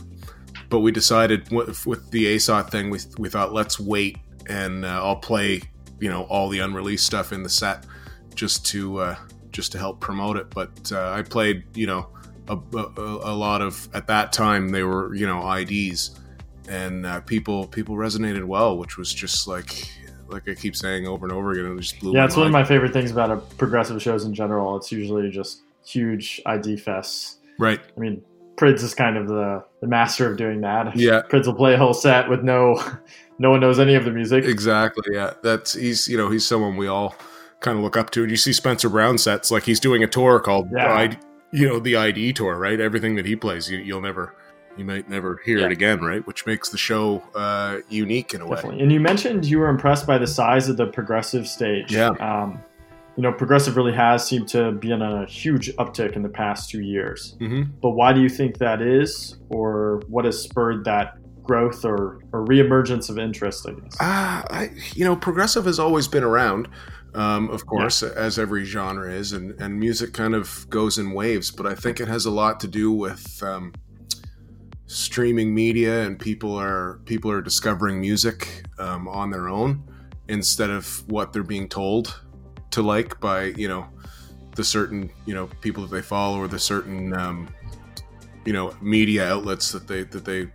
[0.69, 5.03] but we decided with, with the ASOT thing, we we thought let's wait and uh,
[5.03, 5.61] I'll play
[5.99, 7.85] you know all the unreleased stuff in the set
[8.33, 9.15] just to uh,
[9.51, 10.49] just to help promote it.
[10.49, 12.07] But uh, I played you know
[12.47, 16.19] a, a, a lot of at that time they were you know IDs,
[16.67, 19.89] and uh, people people resonated well, which was just like
[20.27, 22.51] like I keep saying over and over again, it just blew Yeah, it's one of
[22.51, 24.75] my favorite things about a progressive shows in general.
[24.77, 27.35] It's usually just huge ID fests.
[27.59, 27.79] right.
[27.95, 28.23] I mean,
[28.55, 30.95] Prydz is kind of the, the master of doing that.
[30.95, 31.21] Yeah.
[31.29, 32.81] Prydz will play a whole set with no
[33.39, 34.45] no one knows any of the music.
[34.45, 35.03] Exactly.
[35.13, 37.15] Yeah, that's he's you know he's someone we all
[37.59, 38.21] kind of look up to.
[38.21, 41.15] And you see Spencer Brown sets like he's doing a tour called Yeah.
[41.51, 42.79] You know the ID tour, right?
[42.79, 44.35] Everything that he plays, you, you'll never
[44.77, 45.65] you might never hear Yeah.
[45.67, 46.25] it again, right?
[46.27, 48.59] Which makes the show uh, unique in a way.
[48.63, 51.91] And you mentioned you were impressed by the size of the progressive stage.
[51.93, 52.09] Yeah.
[52.19, 52.59] Um,
[53.17, 56.69] you know, progressive really has seemed to be on a huge uptick in the past
[56.69, 57.35] two years.
[57.39, 62.19] hmm But why do you think that is, or what has spurred that growth or,
[62.33, 63.65] or reemergence of interest?
[63.69, 63.95] I guess.
[64.01, 66.67] Ah, I you know progressive has always been around.
[67.13, 71.49] Um, of course, as every genre is, and, and music kind of goes in waves.
[71.49, 73.71] But I think it has a lot to do with um,
[74.87, 79.83] streaming media, and people are people are discovering music um, on their own
[80.27, 82.21] instead of what they're being told
[82.71, 83.87] to like by you know
[84.55, 87.47] the certain you know people that they follow or the certain um,
[88.45, 90.47] you know media outlets that they that they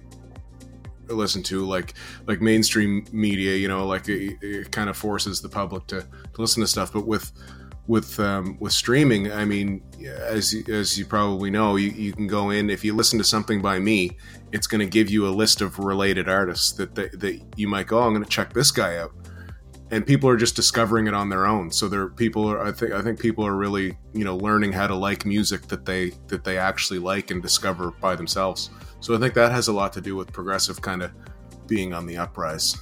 [1.08, 1.64] listen to.
[1.66, 1.94] Like
[2.26, 6.40] like mainstream media you know like it, it kind of forces the public to, to
[6.40, 6.92] listen to stuff.
[6.92, 7.32] But with
[7.90, 12.50] with um, with streaming i mean as as you probably know you, you can go
[12.50, 14.16] in if you listen to something by me
[14.52, 17.88] it's going to give you a list of related artists that, that that you might
[17.88, 19.10] go oh, i'm going to check this guy out
[19.90, 21.68] and people are just discovering it on their own.
[21.72, 22.64] So there, people are.
[22.64, 25.84] I think I think people are really you know learning how to like music that
[25.84, 28.70] they that they actually like and discover by themselves.
[29.00, 31.10] So I think that has a lot to do with progressive kind of
[31.66, 32.76] being on the uprise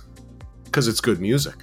[0.64, 1.54] because it's good music.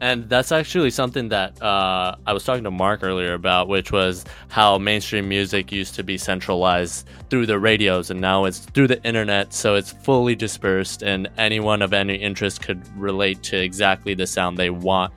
[0.00, 4.24] And that's actually something that uh, I was talking to Mark earlier about, which was
[4.48, 9.02] how mainstream music used to be centralized through the radios, and now it's through the
[9.04, 14.26] internet, so it's fully dispersed, and anyone of any interest could relate to exactly the
[14.26, 15.12] sound they want.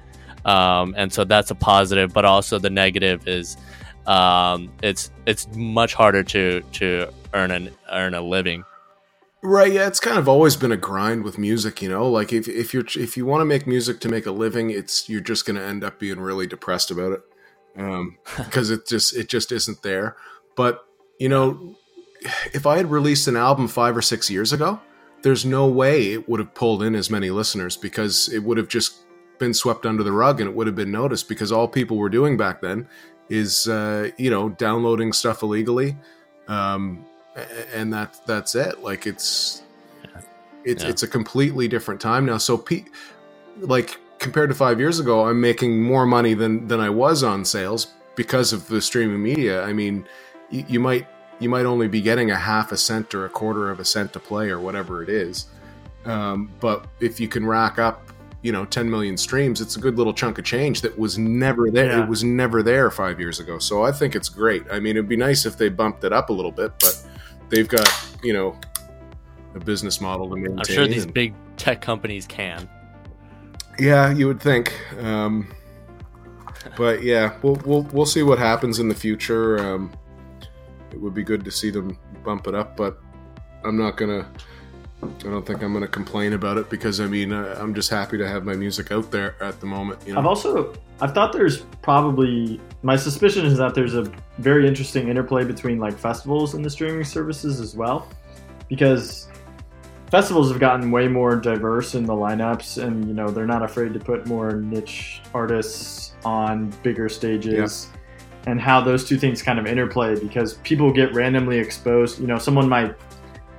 [0.46, 3.58] Um, and so that's a positive, but also the negative is
[4.08, 8.64] um, it's it's much harder to to earn an earn a living.
[9.42, 12.10] Right, yeah, it's kind of always been a grind with music, you know.
[12.10, 15.08] Like if if you're if you want to make music to make a living, it's
[15.08, 17.22] you're just going to end up being really depressed about it,
[17.78, 20.18] um, because it just it just isn't there.
[20.58, 20.86] But
[21.20, 21.78] you know,
[22.54, 24.82] if I had released an album five or six years ago,
[25.22, 28.68] there's no way it would have pulled in as many listeners because it would have
[28.68, 28.98] just
[29.38, 32.10] been swept under the rug and it would have been noticed because all people were
[32.10, 32.86] doing back then
[33.30, 35.96] is uh, you know downloading stuff illegally.
[36.50, 37.06] Um,
[37.74, 38.82] and that that's it.
[38.82, 39.64] Like it's
[40.64, 40.90] it's yeah.
[40.90, 42.38] it's a completely different time now.
[42.38, 42.86] So, pe-
[43.58, 47.46] like compared to five years ago, I'm making more money than than I was on
[47.46, 49.64] sales because of the streaming media.
[49.64, 50.06] I mean,
[50.50, 51.08] you, you might
[51.40, 54.14] you might only be getting a half a cent or a quarter of a cent
[54.14, 55.48] to play or whatever it is.
[56.06, 58.12] Um, but if you can rack up,
[58.42, 61.70] you know, 10 million streams, it's a good little chunk of change that was never
[61.70, 61.98] there.
[61.98, 62.04] Yeah.
[62.04, 63.60] It was never there five years ago.
[63.60, 64.64] So I think it's great.
[64.72, 67.02] I mean, it'd be nice if they bumped it up a little bit, but
[67.50, 67.90] they've got
[68.24, 68.60] you know
[69.56, 70.60] a business model to maintain.
[70.60, 72.70] I'm sure these and, big tech companies can.
[73.78, 74.74] Yeah, you would think.
[75.00, 75.54] Um,
[76.78, 79.60] but yeah, we'll, we'll we'll see what happens in the future.
[79.60, 79.92] Um,
[80.92, 83.00] it would be good to see them bump it up, but
[83.64, 84.32] I'm not gonna.
[85.02, 88.28] I don't think I'm gonna complain about it because I mean I'm just happy to
[88.28, 90.02] have my music out there at the moment.
[90.06, 90.20] You know?
[90.20, 95.46] I've also I've thought there's probably my suspicion is that there's a very interesting interplay
[95.46, 98.10] between like festivals and the streaming services as well,
[98.68, 99.30] because
[100.12, 103.94] festivals have gotten way more diverse in the lineups, and you know they're not afraid
[103.94, 107.88] to put more niche artists on bigger stages.
[107.90, 107.96] Yeah.
[108.48, 112.20] And how those two things kind of interplay because people get randomly exposed.
[112.20, 112.96] You know, someone might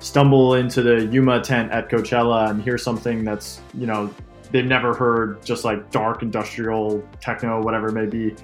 [0.00, 4.12] stumble into the Yuma tent at Coachella and hear something that's, you know,
[4.50, 8.34] they've never heard just like dark industrial techno, whatever it may be.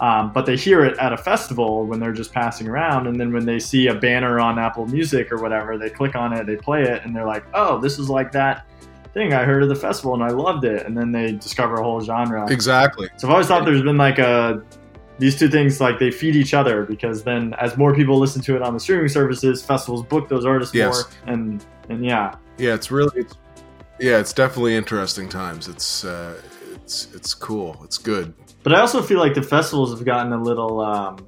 [0.00, 3.34] Um, but they hear it at a festival when they're just passing around, and then
[3.34, 6.56] when they see a banner on Apple Music or whatever, they click on it, they
[6.56, 8.64] play it, and they're like, "Oh, this is like that
[9.12, 11.82] thing I heard at the festival, and I loved it." And then they discover a
[11.82, 12.50] whole genre.
[12.50, 13.10] Exactly.
[13.18, 14.62] So I've always thought there's been like a
[15.20, 18.56] these two things like they feed each other because then as more people listen to
[18.56, 20.94] it on the streaming services, festivals book those artists yes.
[20.94, 23.36] more, and and yeah, yeah, it's really it's
[24.00, 25.68] yeah, it's definitely interesting times.
[25.68, 26.40] It's uh,
[26.74, 27.78] it's it's cool.
[27.84, 28.32] It's good.
[28.62, 31.26] But I also feel like the festivals have gotten a little um,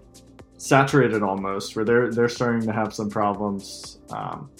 [0.57, 4.50] saturated almost, where they're they're starting to have some problems um,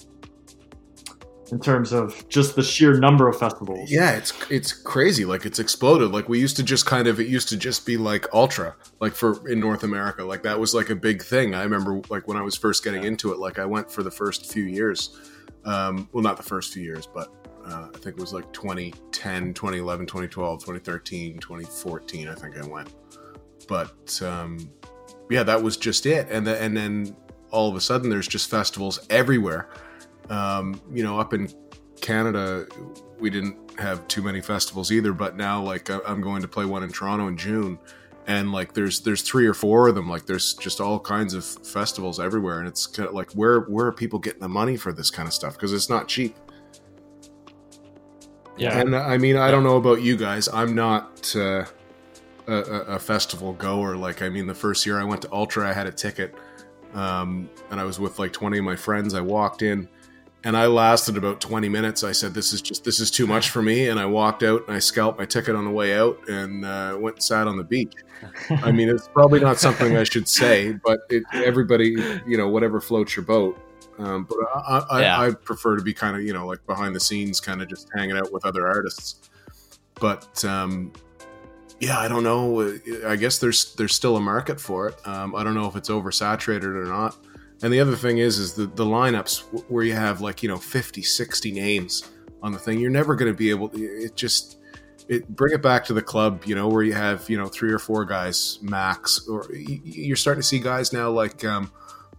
[1.51, 3.91] in terms of just the sheer number of festivals.
[3.91, 5.25] Yeah, it's it's crazy.
[5.25, 6.11] Like it's exploded.
[6.11, 9.13] Like we used to just kind of it used to just be like ultra, like
[9.13, 10.23] for in North America.
[10.23, 11.53] Like that was like a big thing.
[11.53, 13.39] I remember like when I was first getting into it.
[13.39, 15.31] Like I went for the first few years.
[15.65, 17.29] Um, well, not the first few years, but
[17.65, 22.27] uh, I think it was like 2010, 2011, 2012, 2013, 2014.
[22.27, 22.93] I think I went,
[23.67, 24.69] but um,
[25.29, 26.27] yeah, that was just it.
[26.29, 27.15] And the, and then
[27.51, 29.69] all of a sudden, there's just festivals everywhere.
[30.29, 31.49] Um, you know, up in
[32.01, 32.67] Canada,
[33.19, 36.83] we didn't have too many festivals either, but now like I'm going to play one
[36.83, 37.79] in Toronto in June,
[38.27, 40.09] and like there's there's three or four of them.
[40.09, 43.87] Like there's just all kinds of festivals everywhere, and it's kind of like where where
[43.87, 45.53] are people getting the money for this kind of stuff?
[45.53, 46.35] Because it's not cheap.
[48.57, 48.79] Yeah.
[48.79, 50.47] And I mean, I don't know about you guys.
[50.47, 51.65] I'm not uh,
[52.47, 53.95] a, a, festival goer.
[53.95, 56.35] Like, I mean, the first year I went to Ultra, I had a ticket,
[56.93, 59.13] um, and I was with like 20 of my friends.
[59.15, 59.87] I walked in,
[60.43, 62.03] and I lasted about 20 minutes.
[62.03, 64.67] I said, "This is just this is too much for me," and I walked out
[64.67, 67.57] and I scalped my ticket on the way out and uh, went and sat on
[67.57, 67.93] the beach.
[68.49, 72.81] I mean, it's probably not something I should say, but it, everybody, you know, whatever
[72.81, 73.57] floats your boat.
[73.99, 75.21] Um, but I, I, yeah.
[75.21, 77.89] I, prefer to be kind of you know like behind the scenes, kind of just
[77.95, 79.29] hanging out with other artists.
[79.95, 80.91] But um,
[81.79, 82.77] yeah, I don't know.
[83.05, 85.07] I guess there's there's still a market for it.
[85.07, 87.15] Um, I don't know if it's oversaturated or not.
[87.63, 90.57] And the other thing is, is the, the lineups where you have like you know
[90.57, 92.79] 50, 60 names on the thing.
[92.79, 93.69] You're never going to be able.
[93.69, 94.59] to, It just
[95.07, 97.71] it bring it back to the club, you know, where you have you know three
[97.71, 101.43] or four guys max, or you're starting to see guys now like.
[101.43, 101.71] Um,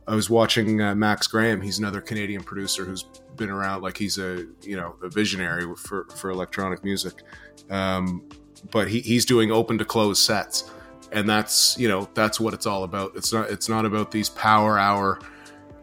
[0.06, 1.62] I was watching uh, Max Graham.
[1.62, 3.04] He's another Canadian producer who's
[3.36, 3.82] been around.
[3.82, 7.22] Like he's a you know a visionary for for electronic music.
[7.70, 8.28] Um,
[8.70, 10.70] but he, he's doing open to close sets,
[11.12, 13.12] and that's you know that's what it's all about.
[13.16, 15.20] It's not it's not about these power hour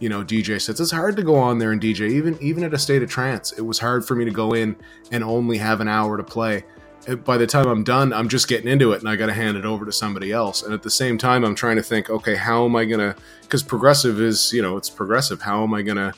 [0.02, 0.80] you know DJ sets.
[0.80, 3.54] It's hard to go on there and DJ even even at a state of trance.
[3.54, 4.76] It was hard for me to go in
[5.12, 6.66] and only have an hour to play.
[7.24, 9.58] By the time I'm done, I'm just getting into it and I got to hand
[9.58, 10.62] it over to somebody else.
[10.64, 13.16] And at the same time, I'm trying to think, okay, how am I gonna?
[13.44, 15.42] Because progressive is you know it's progressive.
[15.42, 16.14] How am I gonna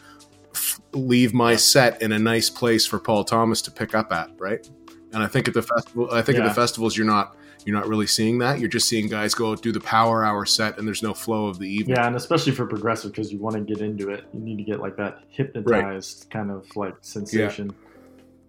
[0.56, 4.32] f- leave my set in a nice place for Paul Thomas to pick up at,
[4.39, 4.67] right?
[5.12, 7.88] And I think at the festival, I think at the festivals, you're not you're not
[7.88, 8.60] really seeing that.
[8.60, 11.60] You're just seeing guys go do the power hour set, and there's no flow of
[11.60, 11.95] the evening.
[11.95, 14.63] Yeah, and especially for progressive because you want to get into it, you need to
[14.63, 17.73] get like that hypnotized kind of like sensation.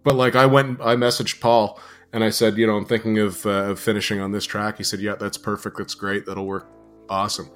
[0.03, 1.81] But like I went, I messaged Paul
[2.13, 4.77] and I said, you know, I'm thinking of, uh, of finishing on this track.
[4.77, 5.79] He said, yeah, that's perfect.
[5.79, 6.27] That's great.
[6.27, 6.71] That'll work.
[7.09, 7.51] Awesome.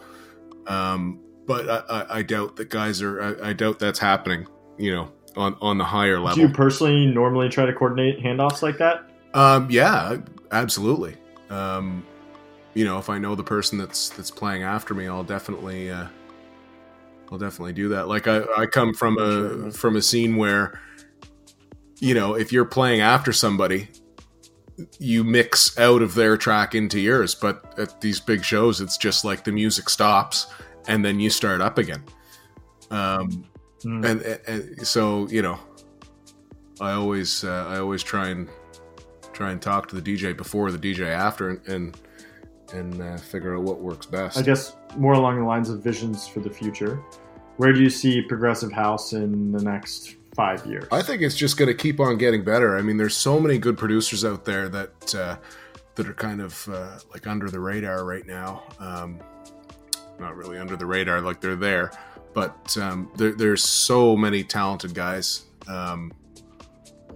[0.66, 3.20] Um, but I, I, I doubt that guys are.
[3.42, 4.46] I, I doubt that's happening.
[4.78, 6.36] You know, on on the higher level.
[6.36, 9.10] Do you personally normally try to coordinate handoffs like that?
[9.34, 10.18] Um, yeah,
[10.52, 11.16] absolutely.
[11.50, 12.04] Um,
[12.74, 16.06] you know, if I know the person that's that's playing after me, I'll definitely, uh,
[17.30, 18.08] I'll definitely do that.
[18.08, 20.80] Like I, I come from a from a scene where,
[22.00, 23.88] you know, if you're playing after somebody,
[24.98, 27.34] you mix out of their track into yours.
[27.34, 30.46] But at these big shows, it's just like the music stops
[30.86, 32.04] and then you start up again.
[32.90, 33.44] Um,
[33.84, 34.04] Mm.
[34.04, 35.56] and, and, and so you know,
[36.80, 38.48] I always uh, I always try and
[39.38, 41.96] try and talk to the DJ before the DJ after and and,
[42.74, 44.36] and uh, figure out what works best.
[44.36, 47.00] I guess more along the lines of visions for the future.
[47.56, 50.86] Where do you see progressive house in the next five years?
[50.92, 52.76] I think it's just going to keep on getting better.
[52.76, 55.36] I mean, there's so many good producers out there that uh,
[55.94, 58.64] that are kind of uh, like under the radar right now.
[58.80, 59.20] Um,
[60.18, 61.92] not really under the radar, like they're there,
[62.34, 66.10] but um, there, there's so many talented guys, um,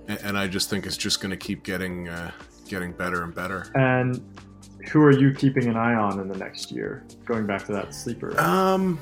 [0.09, 2.31] and, and I just think it's just going to keep getting uh,
[2.69, 3.71] getting better and better.
[3.75, 4.21] and
[4.91, 7.05] who are you keeping an eye on in the next year?
[7.25, 8.38] Going back to that sleeper.
[8.41, 8.99] Um,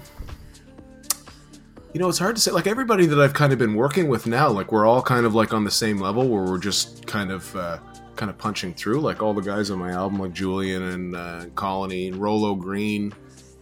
[1.95, 2.51] you know, it's hard to say.
[2.51, 5.35] Like everybody that I've kind of been working with now, like we're all kind of
[5.35, 7.79] like on the same level where we're just kind of uh,
[8.15, 9.01] kind of punching through.
[9.01, 13.13] Like all the guys on my album, like Julian and uh, Colony and Rolo Green.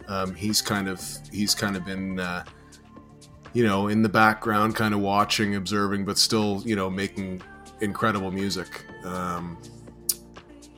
[0.07, 2.43] Um, he's kind of he's kind of been uh,
[3.53, 7.41] you know in the background, kind of watching, observing, but still you know making
[7.81, 8.85] incredible music.
[9.03, 9.57] Um,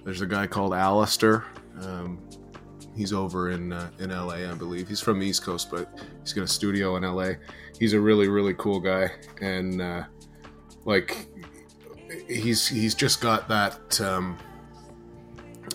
[0.03, 1.43] there's a guy called Alastor.
[1.81, 2.19] Um,
[2.95, 4.87] he's over in uh, in LA, I believe.
[4.87, 7.33] He's from the East Coast, but he's got a studio in LA.
[7.79, 10.03] He's a really really cool guy, and uh,
[10.85, 11.27] like
[12.27, 13.99] he's he's just got that.
[14.01, 14.37] Um,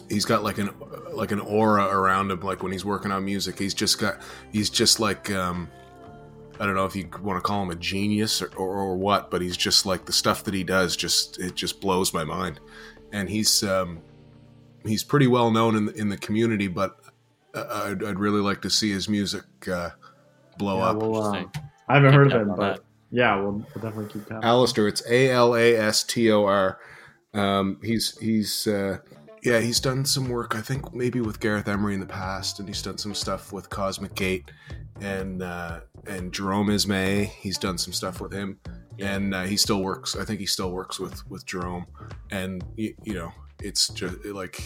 [0.08, 0.70] he's got like an
[1.12, 2.40] like an aura around him.
[2.40, 4.20] Like when he's working on music, he's just got
[4.52, 5.30] he's just like.
[5.30, 5.68] Um,
[6.58, 9.30] I don't know if you want to call him a genius or, or, or what,
[9.30, 10.96] but he's just like the stuff that he does.
[10.96, 12.60] Just it just blows my mind,
[13.12, 14.00] and he's um,
[14.84, 16.68] he's pretty well known in the, in the community.
[16.68, 16.98] But
[17.54, 19.90] uh, I'd, I'd really like to see his music uh,
[20.58, 20.96] blow yeah, up.
[20.96, 21.44] we'll, uh,
[21.88, 22.80] I haven't heard of him, but that.
[23.10, 24.44] yeah, we'll, we'll definitely keep tabs.
[24.44, 26.78] Alastor, it's A L A S T O R.
[27.34, 28.98] Um, he's he's uh,
[29.46, 30.56] yeah, he's done some work.
[30.56, 33.70] I think maybe with Gareth Emery in the past, and he's done some stuff with
[33.70, 34.50] Cosmic Gate
[35.00, 37.26] and uh, and Jerome Isma-Ae.
[37.26, 38.58] He's done some stuff with him,
[38.98, 40.16] and uh, he still works.
[40.16, 41.86] I think he still works with with Jerome,
[42.32, 43.32] and you, you know,
[43.62, 44.60] it's just like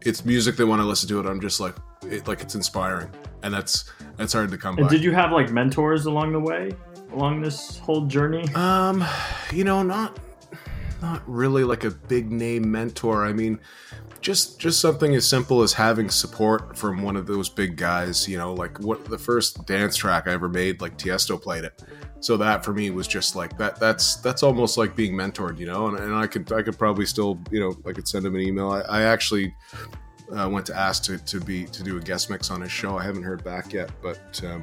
[0.00, 1.74] it's music that when I listen to it, I'm just like
[2.06, 3.10] it, like it's inspiring,
[3.42, 4.92] and that's that's hard to come And by.
[4.94, 6.70] did you have like mentors along the way,
[7.12, 8.48] along this whole journey?
[8.54, 9.04] Um,
[9.52, 10.18] you know, not
[11.02, 13.24] not really like a big name mentor.
[13.24, 13.60] I mean,
[14.20, 18.28] just just something as simple as having support from one of those big guys.
[18.28, 21.82] You know, like what the first dance track I ever made, like Tiesto played it.
[22.20, 23.78] So that for me was just like that.
[23.78, 25.88] That's that's almost like being mentored, you know.
[25.88, 28.40] And, and I could I could probably still, you know, I could send him an
[28.40, 28.70] email.
[28.70, 29.54] I, I actually
[30.36, 32.98] uh, went to ask to, to be to do a guest mix on his show.
[32.98, 34.62] I haven't heard back yet, but um,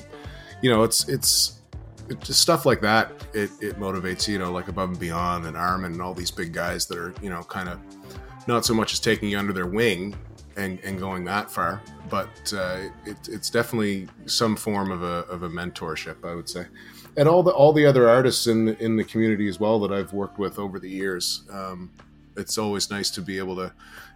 [0.62, 1.62] you know, it's it's
[2.10, 3.12] it, just stuff like that.
[3.34, 6.54] It, it motivates you, know, like above and beyond, and Armin and all these big
[6.54, 7.80] guys that are you know kind of
[8.48, 10.16] not so much as taking you under their wing
[10.58, 15.44] and, and going that far, but uh, it, it's definitely some form of a, of
[15.44, 16.66] a mentorship, I would say.
[17.18, 19.92] And all the all the other artists in the, in the community as well that
[19.92, 21.92] I've worked with over the years, um,
[22.36, 23.74] it's always nice to be able to,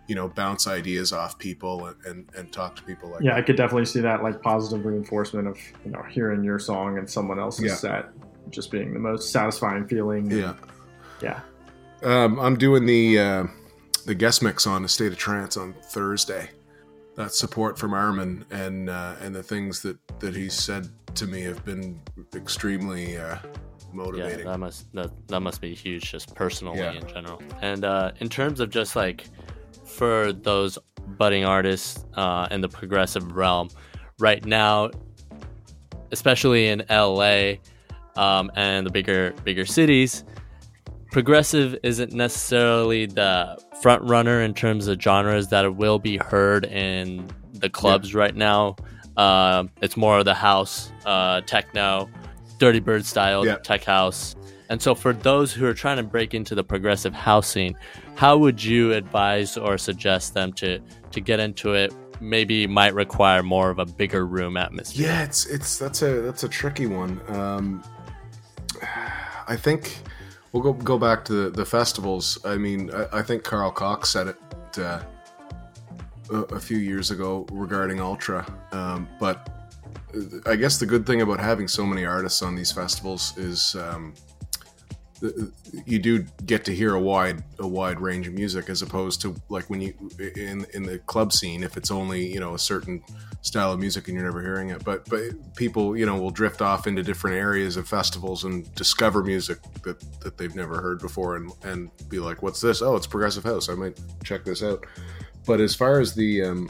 [0.10, 3.42] you know, bounce ideas off people and, and, and talk to people like Yeah, I
[3.44, 7.40] could definitely see that like positive reinforcement of you know hearing your song and someone
[7.40, 7.76] else's Yeah.
[7.76, 8.06] set
[8.50, 10.30] just being the most satisfying feeling.
[10.32, 10.56] Yeah.
[11.22, 11.42] yeah.
[12.02, 13.44] Um, I'm doing the uh,
[14.08, 16.50] the guest mix on the State of Trance on Thursday.
[17.16, 21.42] that support from Armin and uh, and the things that that he's said to me
[21.42, 22.00] have been
[22.34, 23.38] extremely uh,
[23.94, 24.40] motivating.
[24.40, 26.94] Yeah, that must that, that must be huge, just personally Yeah.
[26.94, 27.42] in general.
[27.62, 29.26] And uh, in terms of just like
[29.90, 30.78] for those
[31.18, 33.70] budding artists uh, in the progressive realm,
[34.20, 34.90] right now,
[36.12, 37.54] especially in LA
[38.16, 40.24] um, and the bigger bigger cities,
[41.12, 47.28] progressive isn't necessarily the front runner in terms of genres that will be heard in
[47.54, 48.76] the clubs right now.
[49.18, 52.10] Um it's more of the house, uh, techno,
[52.58, 53.56] Dirty Bird style, Yeah.
[53.58, 54.36] tech house.
[54.70, 57.76] And so, for those who are trying to break into the progressive house scene,
[58.16, 60.80] how would you advise or suggest them to
[61.12, 61.94] to get into it?
[62.22, 65.08] Maybe might require more of a bigger room atmosphere.
[65.08, 67.20] Yeah, it's it's that's a that's a tricky one.
[67.30, 67.84] Um,
[69.48, 69.98] I think
[70.52, 72.38] we'll go go back to the, the festivals.
[72.46, 74.38] I mean, I, I think Carl Cox said it
[74.78, 75.02] uh,
[76.32, 78.46] a, few years ago regarding Ultra.
[78.72, 79.50] Um, but
[80.46, 84.14] I guess the good thing about having so many artists on these festivals is um,
[85.86, 89.36] you do get to hear a wide a wide range of music as opposed to
[89.50, 89.94] like when you
[90.36, 93.04] in in the club scene if it's only you know a certain
[93.42, 94.84] style of music and you're never hearing it.
[94.84, 95.22] But but
[95.56, 100.00] people you know will drift off into different areas of festivals and discover music that
[100.22, 102.82] that they've never heard before and and be like what's this?
[102.82, 103.70] Oh it's progressive house.
[103.70, 104.86] I might check this out.
[105.46, 106.70] But as far as the um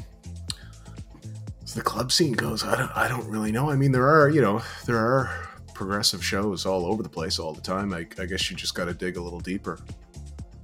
[1.63, 3.69] as the club scene goes i don't i don't really know.
[3.69, 5.48] I mean there are you know there are
[5.79, 8.85] progressive shows all over the place all the time i, I guess you just got
[8.85, 9.79] to dig a little deeper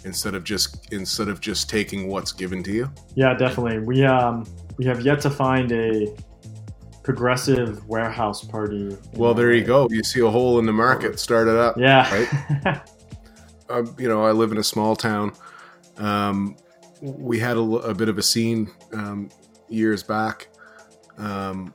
[0.03, 3.79] instead of just instead of just taking what's given to you Yeah, definitely.
[3.79, 4.45] We um
[4.77, 6.13] we have yet to find a
[7.01, 8.97] progressive warehouse party.
[9.13, 12.03] well there you go you see a hole in the market start it up Yeah.
[12.13, 12.81] right
[13.69, 15.31] um, you know, I live in a small town.
[15.97, 16.57] Um,
[17.01, 19.29] we had a, a bit of a scene um,
[19.69, 20.49] years back,
[21.17, 21.73] um,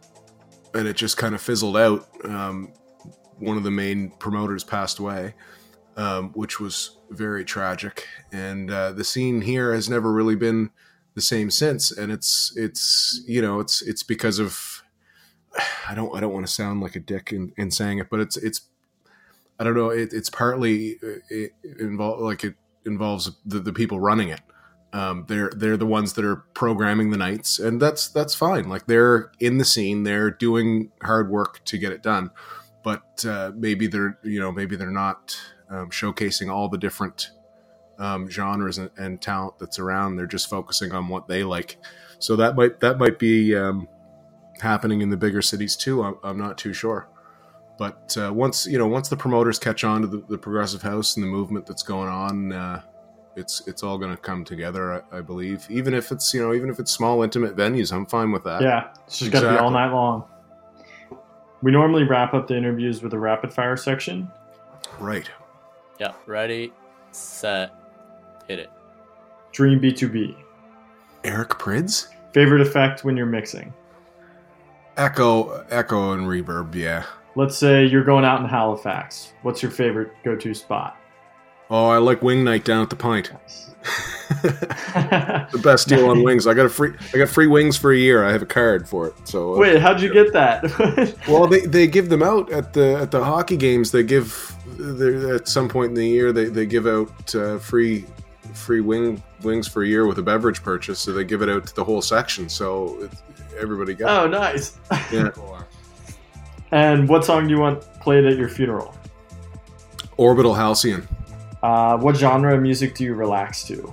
[0.74, 2.06] and it just kind of fizzled out.
[2.24, 2.72] Um,
[3.40, 5.34] one of the main promoters passed away,
[5.96, 8.06] um, which was very tragic.
[8.30, 10.70] And uh, the scene here has never really been
[11.14, 11.90] the same since.
[11.90, 14.82] And it's it's you know it's it's because of
[15.88, 18.20] I don't I don't want to sound like a dick in, in saying it, but
[18.20, 18.62] it's it's
[19.58, 19.90] I don't know.
[19.90, 22.54] It, it's partly uh, it involve like it
[22.86, 24.40] involves the, the people running it.
[24.92, 28.68] Um, they're they're the ones that are programming the nights, and that's that's fine.
[28.68, 32.30] Like they're in the scene, they're doing hard work to get it done.
[32.82, 35.36] But uh, maybe they're you know maybe they're not
[35.68, 37.30] um, showcasing all the different
[37.98, 40.16] um, genres and, and talent that's around.
[40.16, 41.76] They're just focusing on what they like.
[42.18, 43.88] So that might that might be um,
[44.60, 46.02] happening in the bigger cities too.
[46.02, 47.08] I'm, I'm not too sure.
[47.78, 51.16] But uh, once you know, once the promoters catch on to the, the progressive house
[51.16, 52.82] and the movement that's going on, uh,
[53.36, 55.02] it's it's all going to come together.
[55.12, 58.04] I, I believe, even if it's you know, even if it's small, intimate venues, I'm
[58.04, 58.60] fine with that.
[58.60, 60.24] Yeah, it's just got to be all night long.
[61.62, 64.30] We normally wrap up the interviews with a rapid fire section.
[64.98, 65.30] Right.
[65.98, 66.12] Yeah.
[66.26, 66.72] Ready,
[67.12, 67.72] set,
[68.48, 68.70] hit it.
[69.52, 70.36] Dream B2B.
[71.24, 73.74] Eric Prydz, Favorite effect when you're mixing.
[74.96, 76.74] echo, echo, and reverb.
[76.74, 77.04] Yeah.
[77.36, 79.32] Let's say you're going out in Halifax.
[79.42, 80.96] What's your favorite go-to spot?
[81.70, 83.32] Oh, I like Wing Night down at the Pint.
[84.42, 86.46] the best deal on wings.
[86.46, 86.92] I got a free.
[87.14, 88.24] I got free wings for a year.
[88.24, 89.14] I have a card for it.
[89.24, 91.16] So uh, Wait, how'd you get that?
[91.28, 93.90] Well, they, they give them out at the at the hockey games.
[93.92, 94.54] They give
[95.34, 98.04] at some point in the year they, they give out uh, free
[98.52, 100.98] free wing wings for a year with a beverage purchase.
[100.98, 102.48] So they give it out to the whole section.
[102.48, 103.10] So it,
[103.58, 104.24] everybody got.
[104.24, 104.78] oh, nice.
[105.12, 105.30] Yeah.
[106.72, 108.94] And what song do you want played at your funeral?
[110.16, 111.08] Orbital Halcyon.
[111.62, 113.92] Uh, what genre of music do you relax to?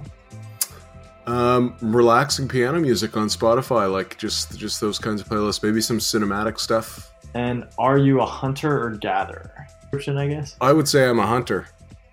[1.25, 5.61] Um, relaxing piano music on Spotify, like just just those kinds of playlists.
[5.61, 7.11] Maybe some cinematic stuff.
[7.33, 9.67] And are you a hunter or gatherer?
[9.93, 10.55] I guess.
[10.61, 11.67] I would say I'm a hunter.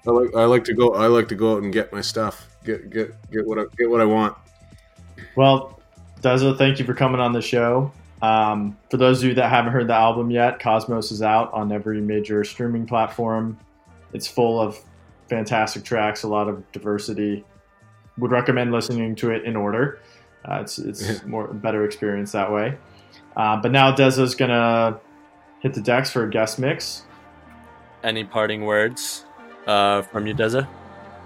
[0.07, 0.95] I like I like to go.
[0.95, 2.49] I like to go out and get my stuff.
[2.65, 4.37] Get get get what I get what I want.
[5.37, 5.81] Well,
[6.21, 7.93] Deeza, thank you for coming on the show.
[8.23, 11.71] Um, for those of you that haven't heard the album yet, Cosmos is out on
[11.73, 13.59] every major streaming platform.
[14.13, 14.79] It's full of
[15.29, 17.45] fantastic tracks, a lot of diversity.
[18.19, 19.99] Would recommend listening to it in order.
[20.45, 22.77] Uh, it's it's more better experience that way.
[23.37, 25.01] Uh, but now Deeza's gonna
[25.61, 27.03] hit the decks for a guest mix.
[28.05, 29.25] Any parting words
[29.67, 30.69] uh, from you, Deeza?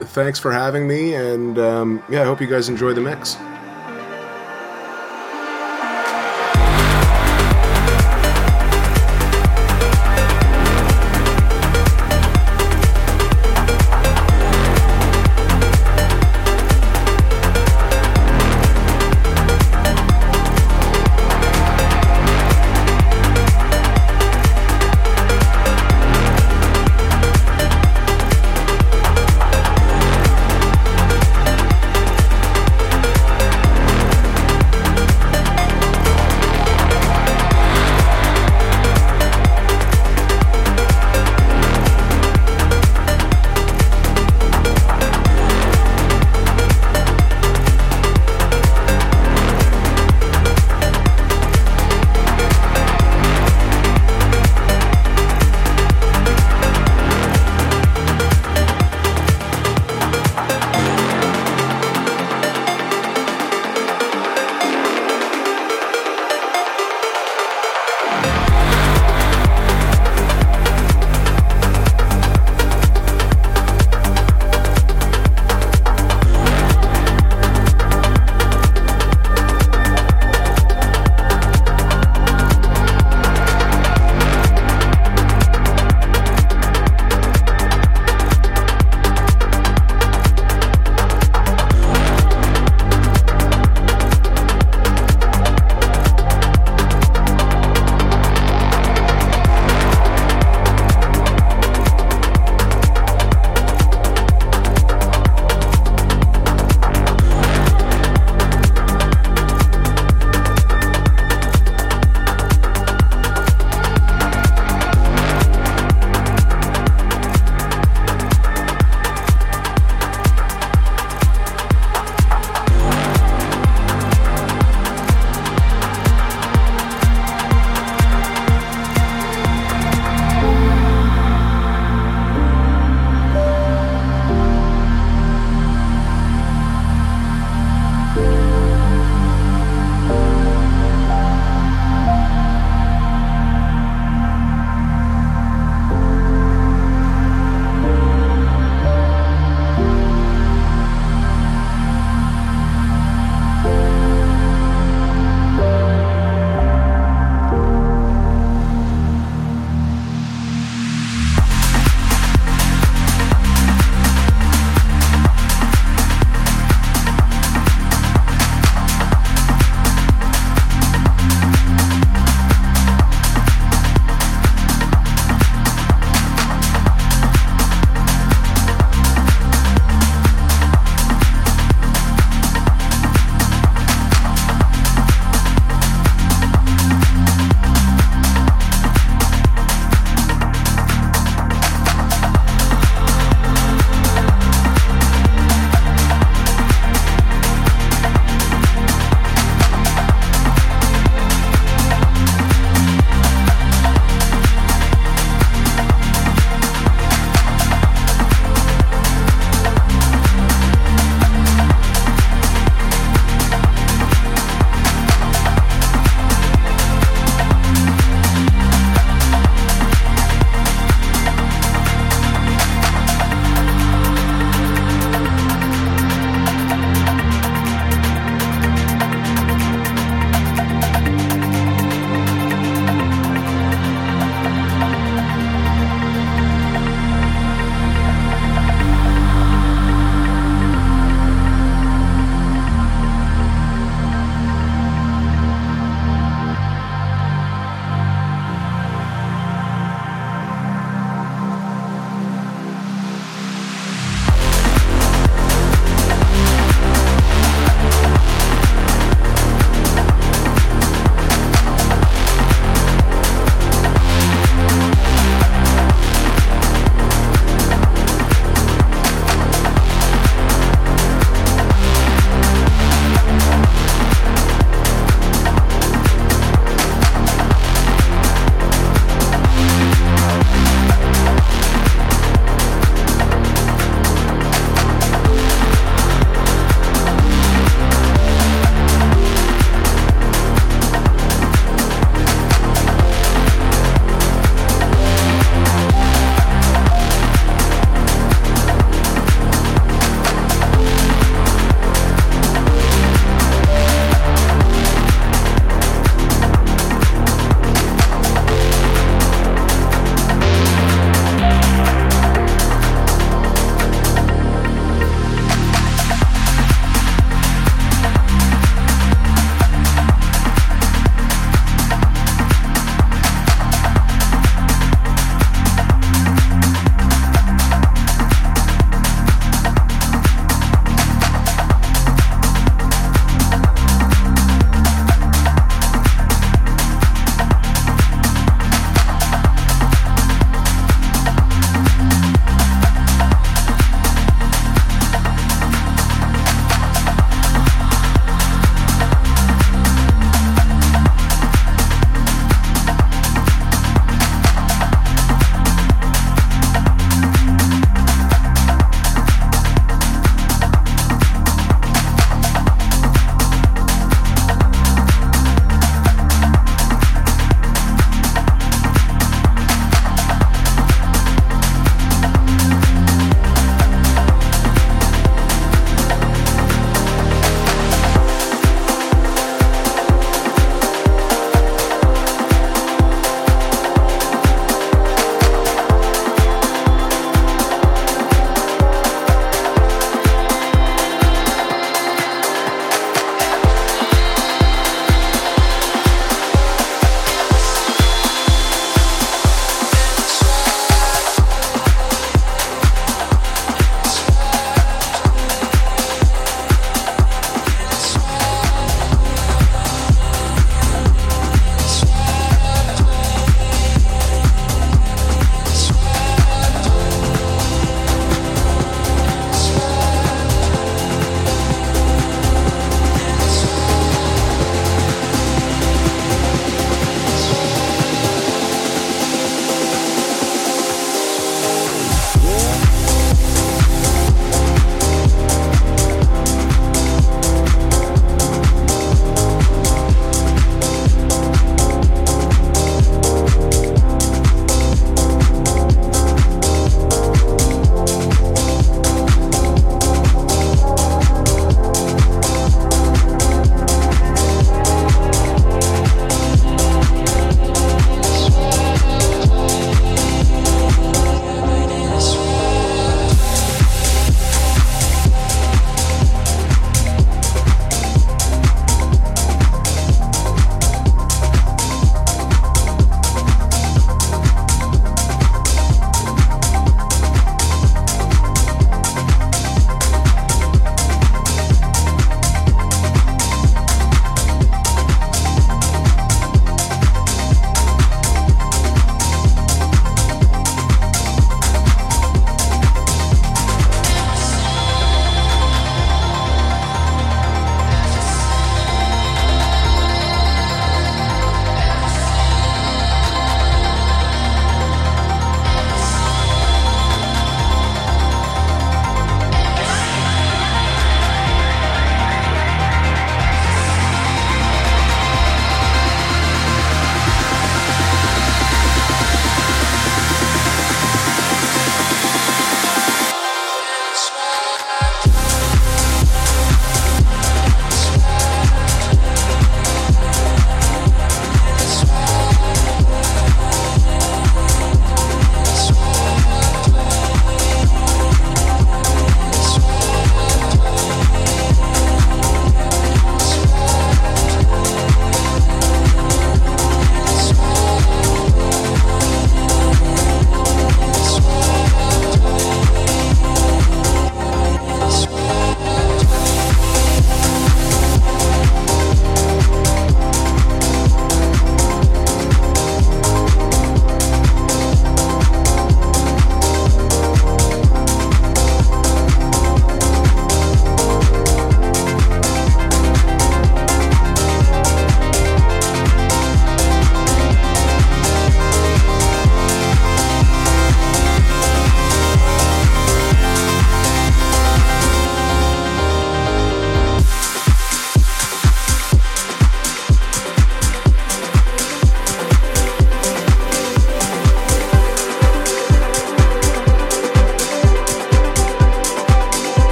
[0.00, 3.36] Thanks for having me, and um, yeah, I hope you guys enjoy the mix.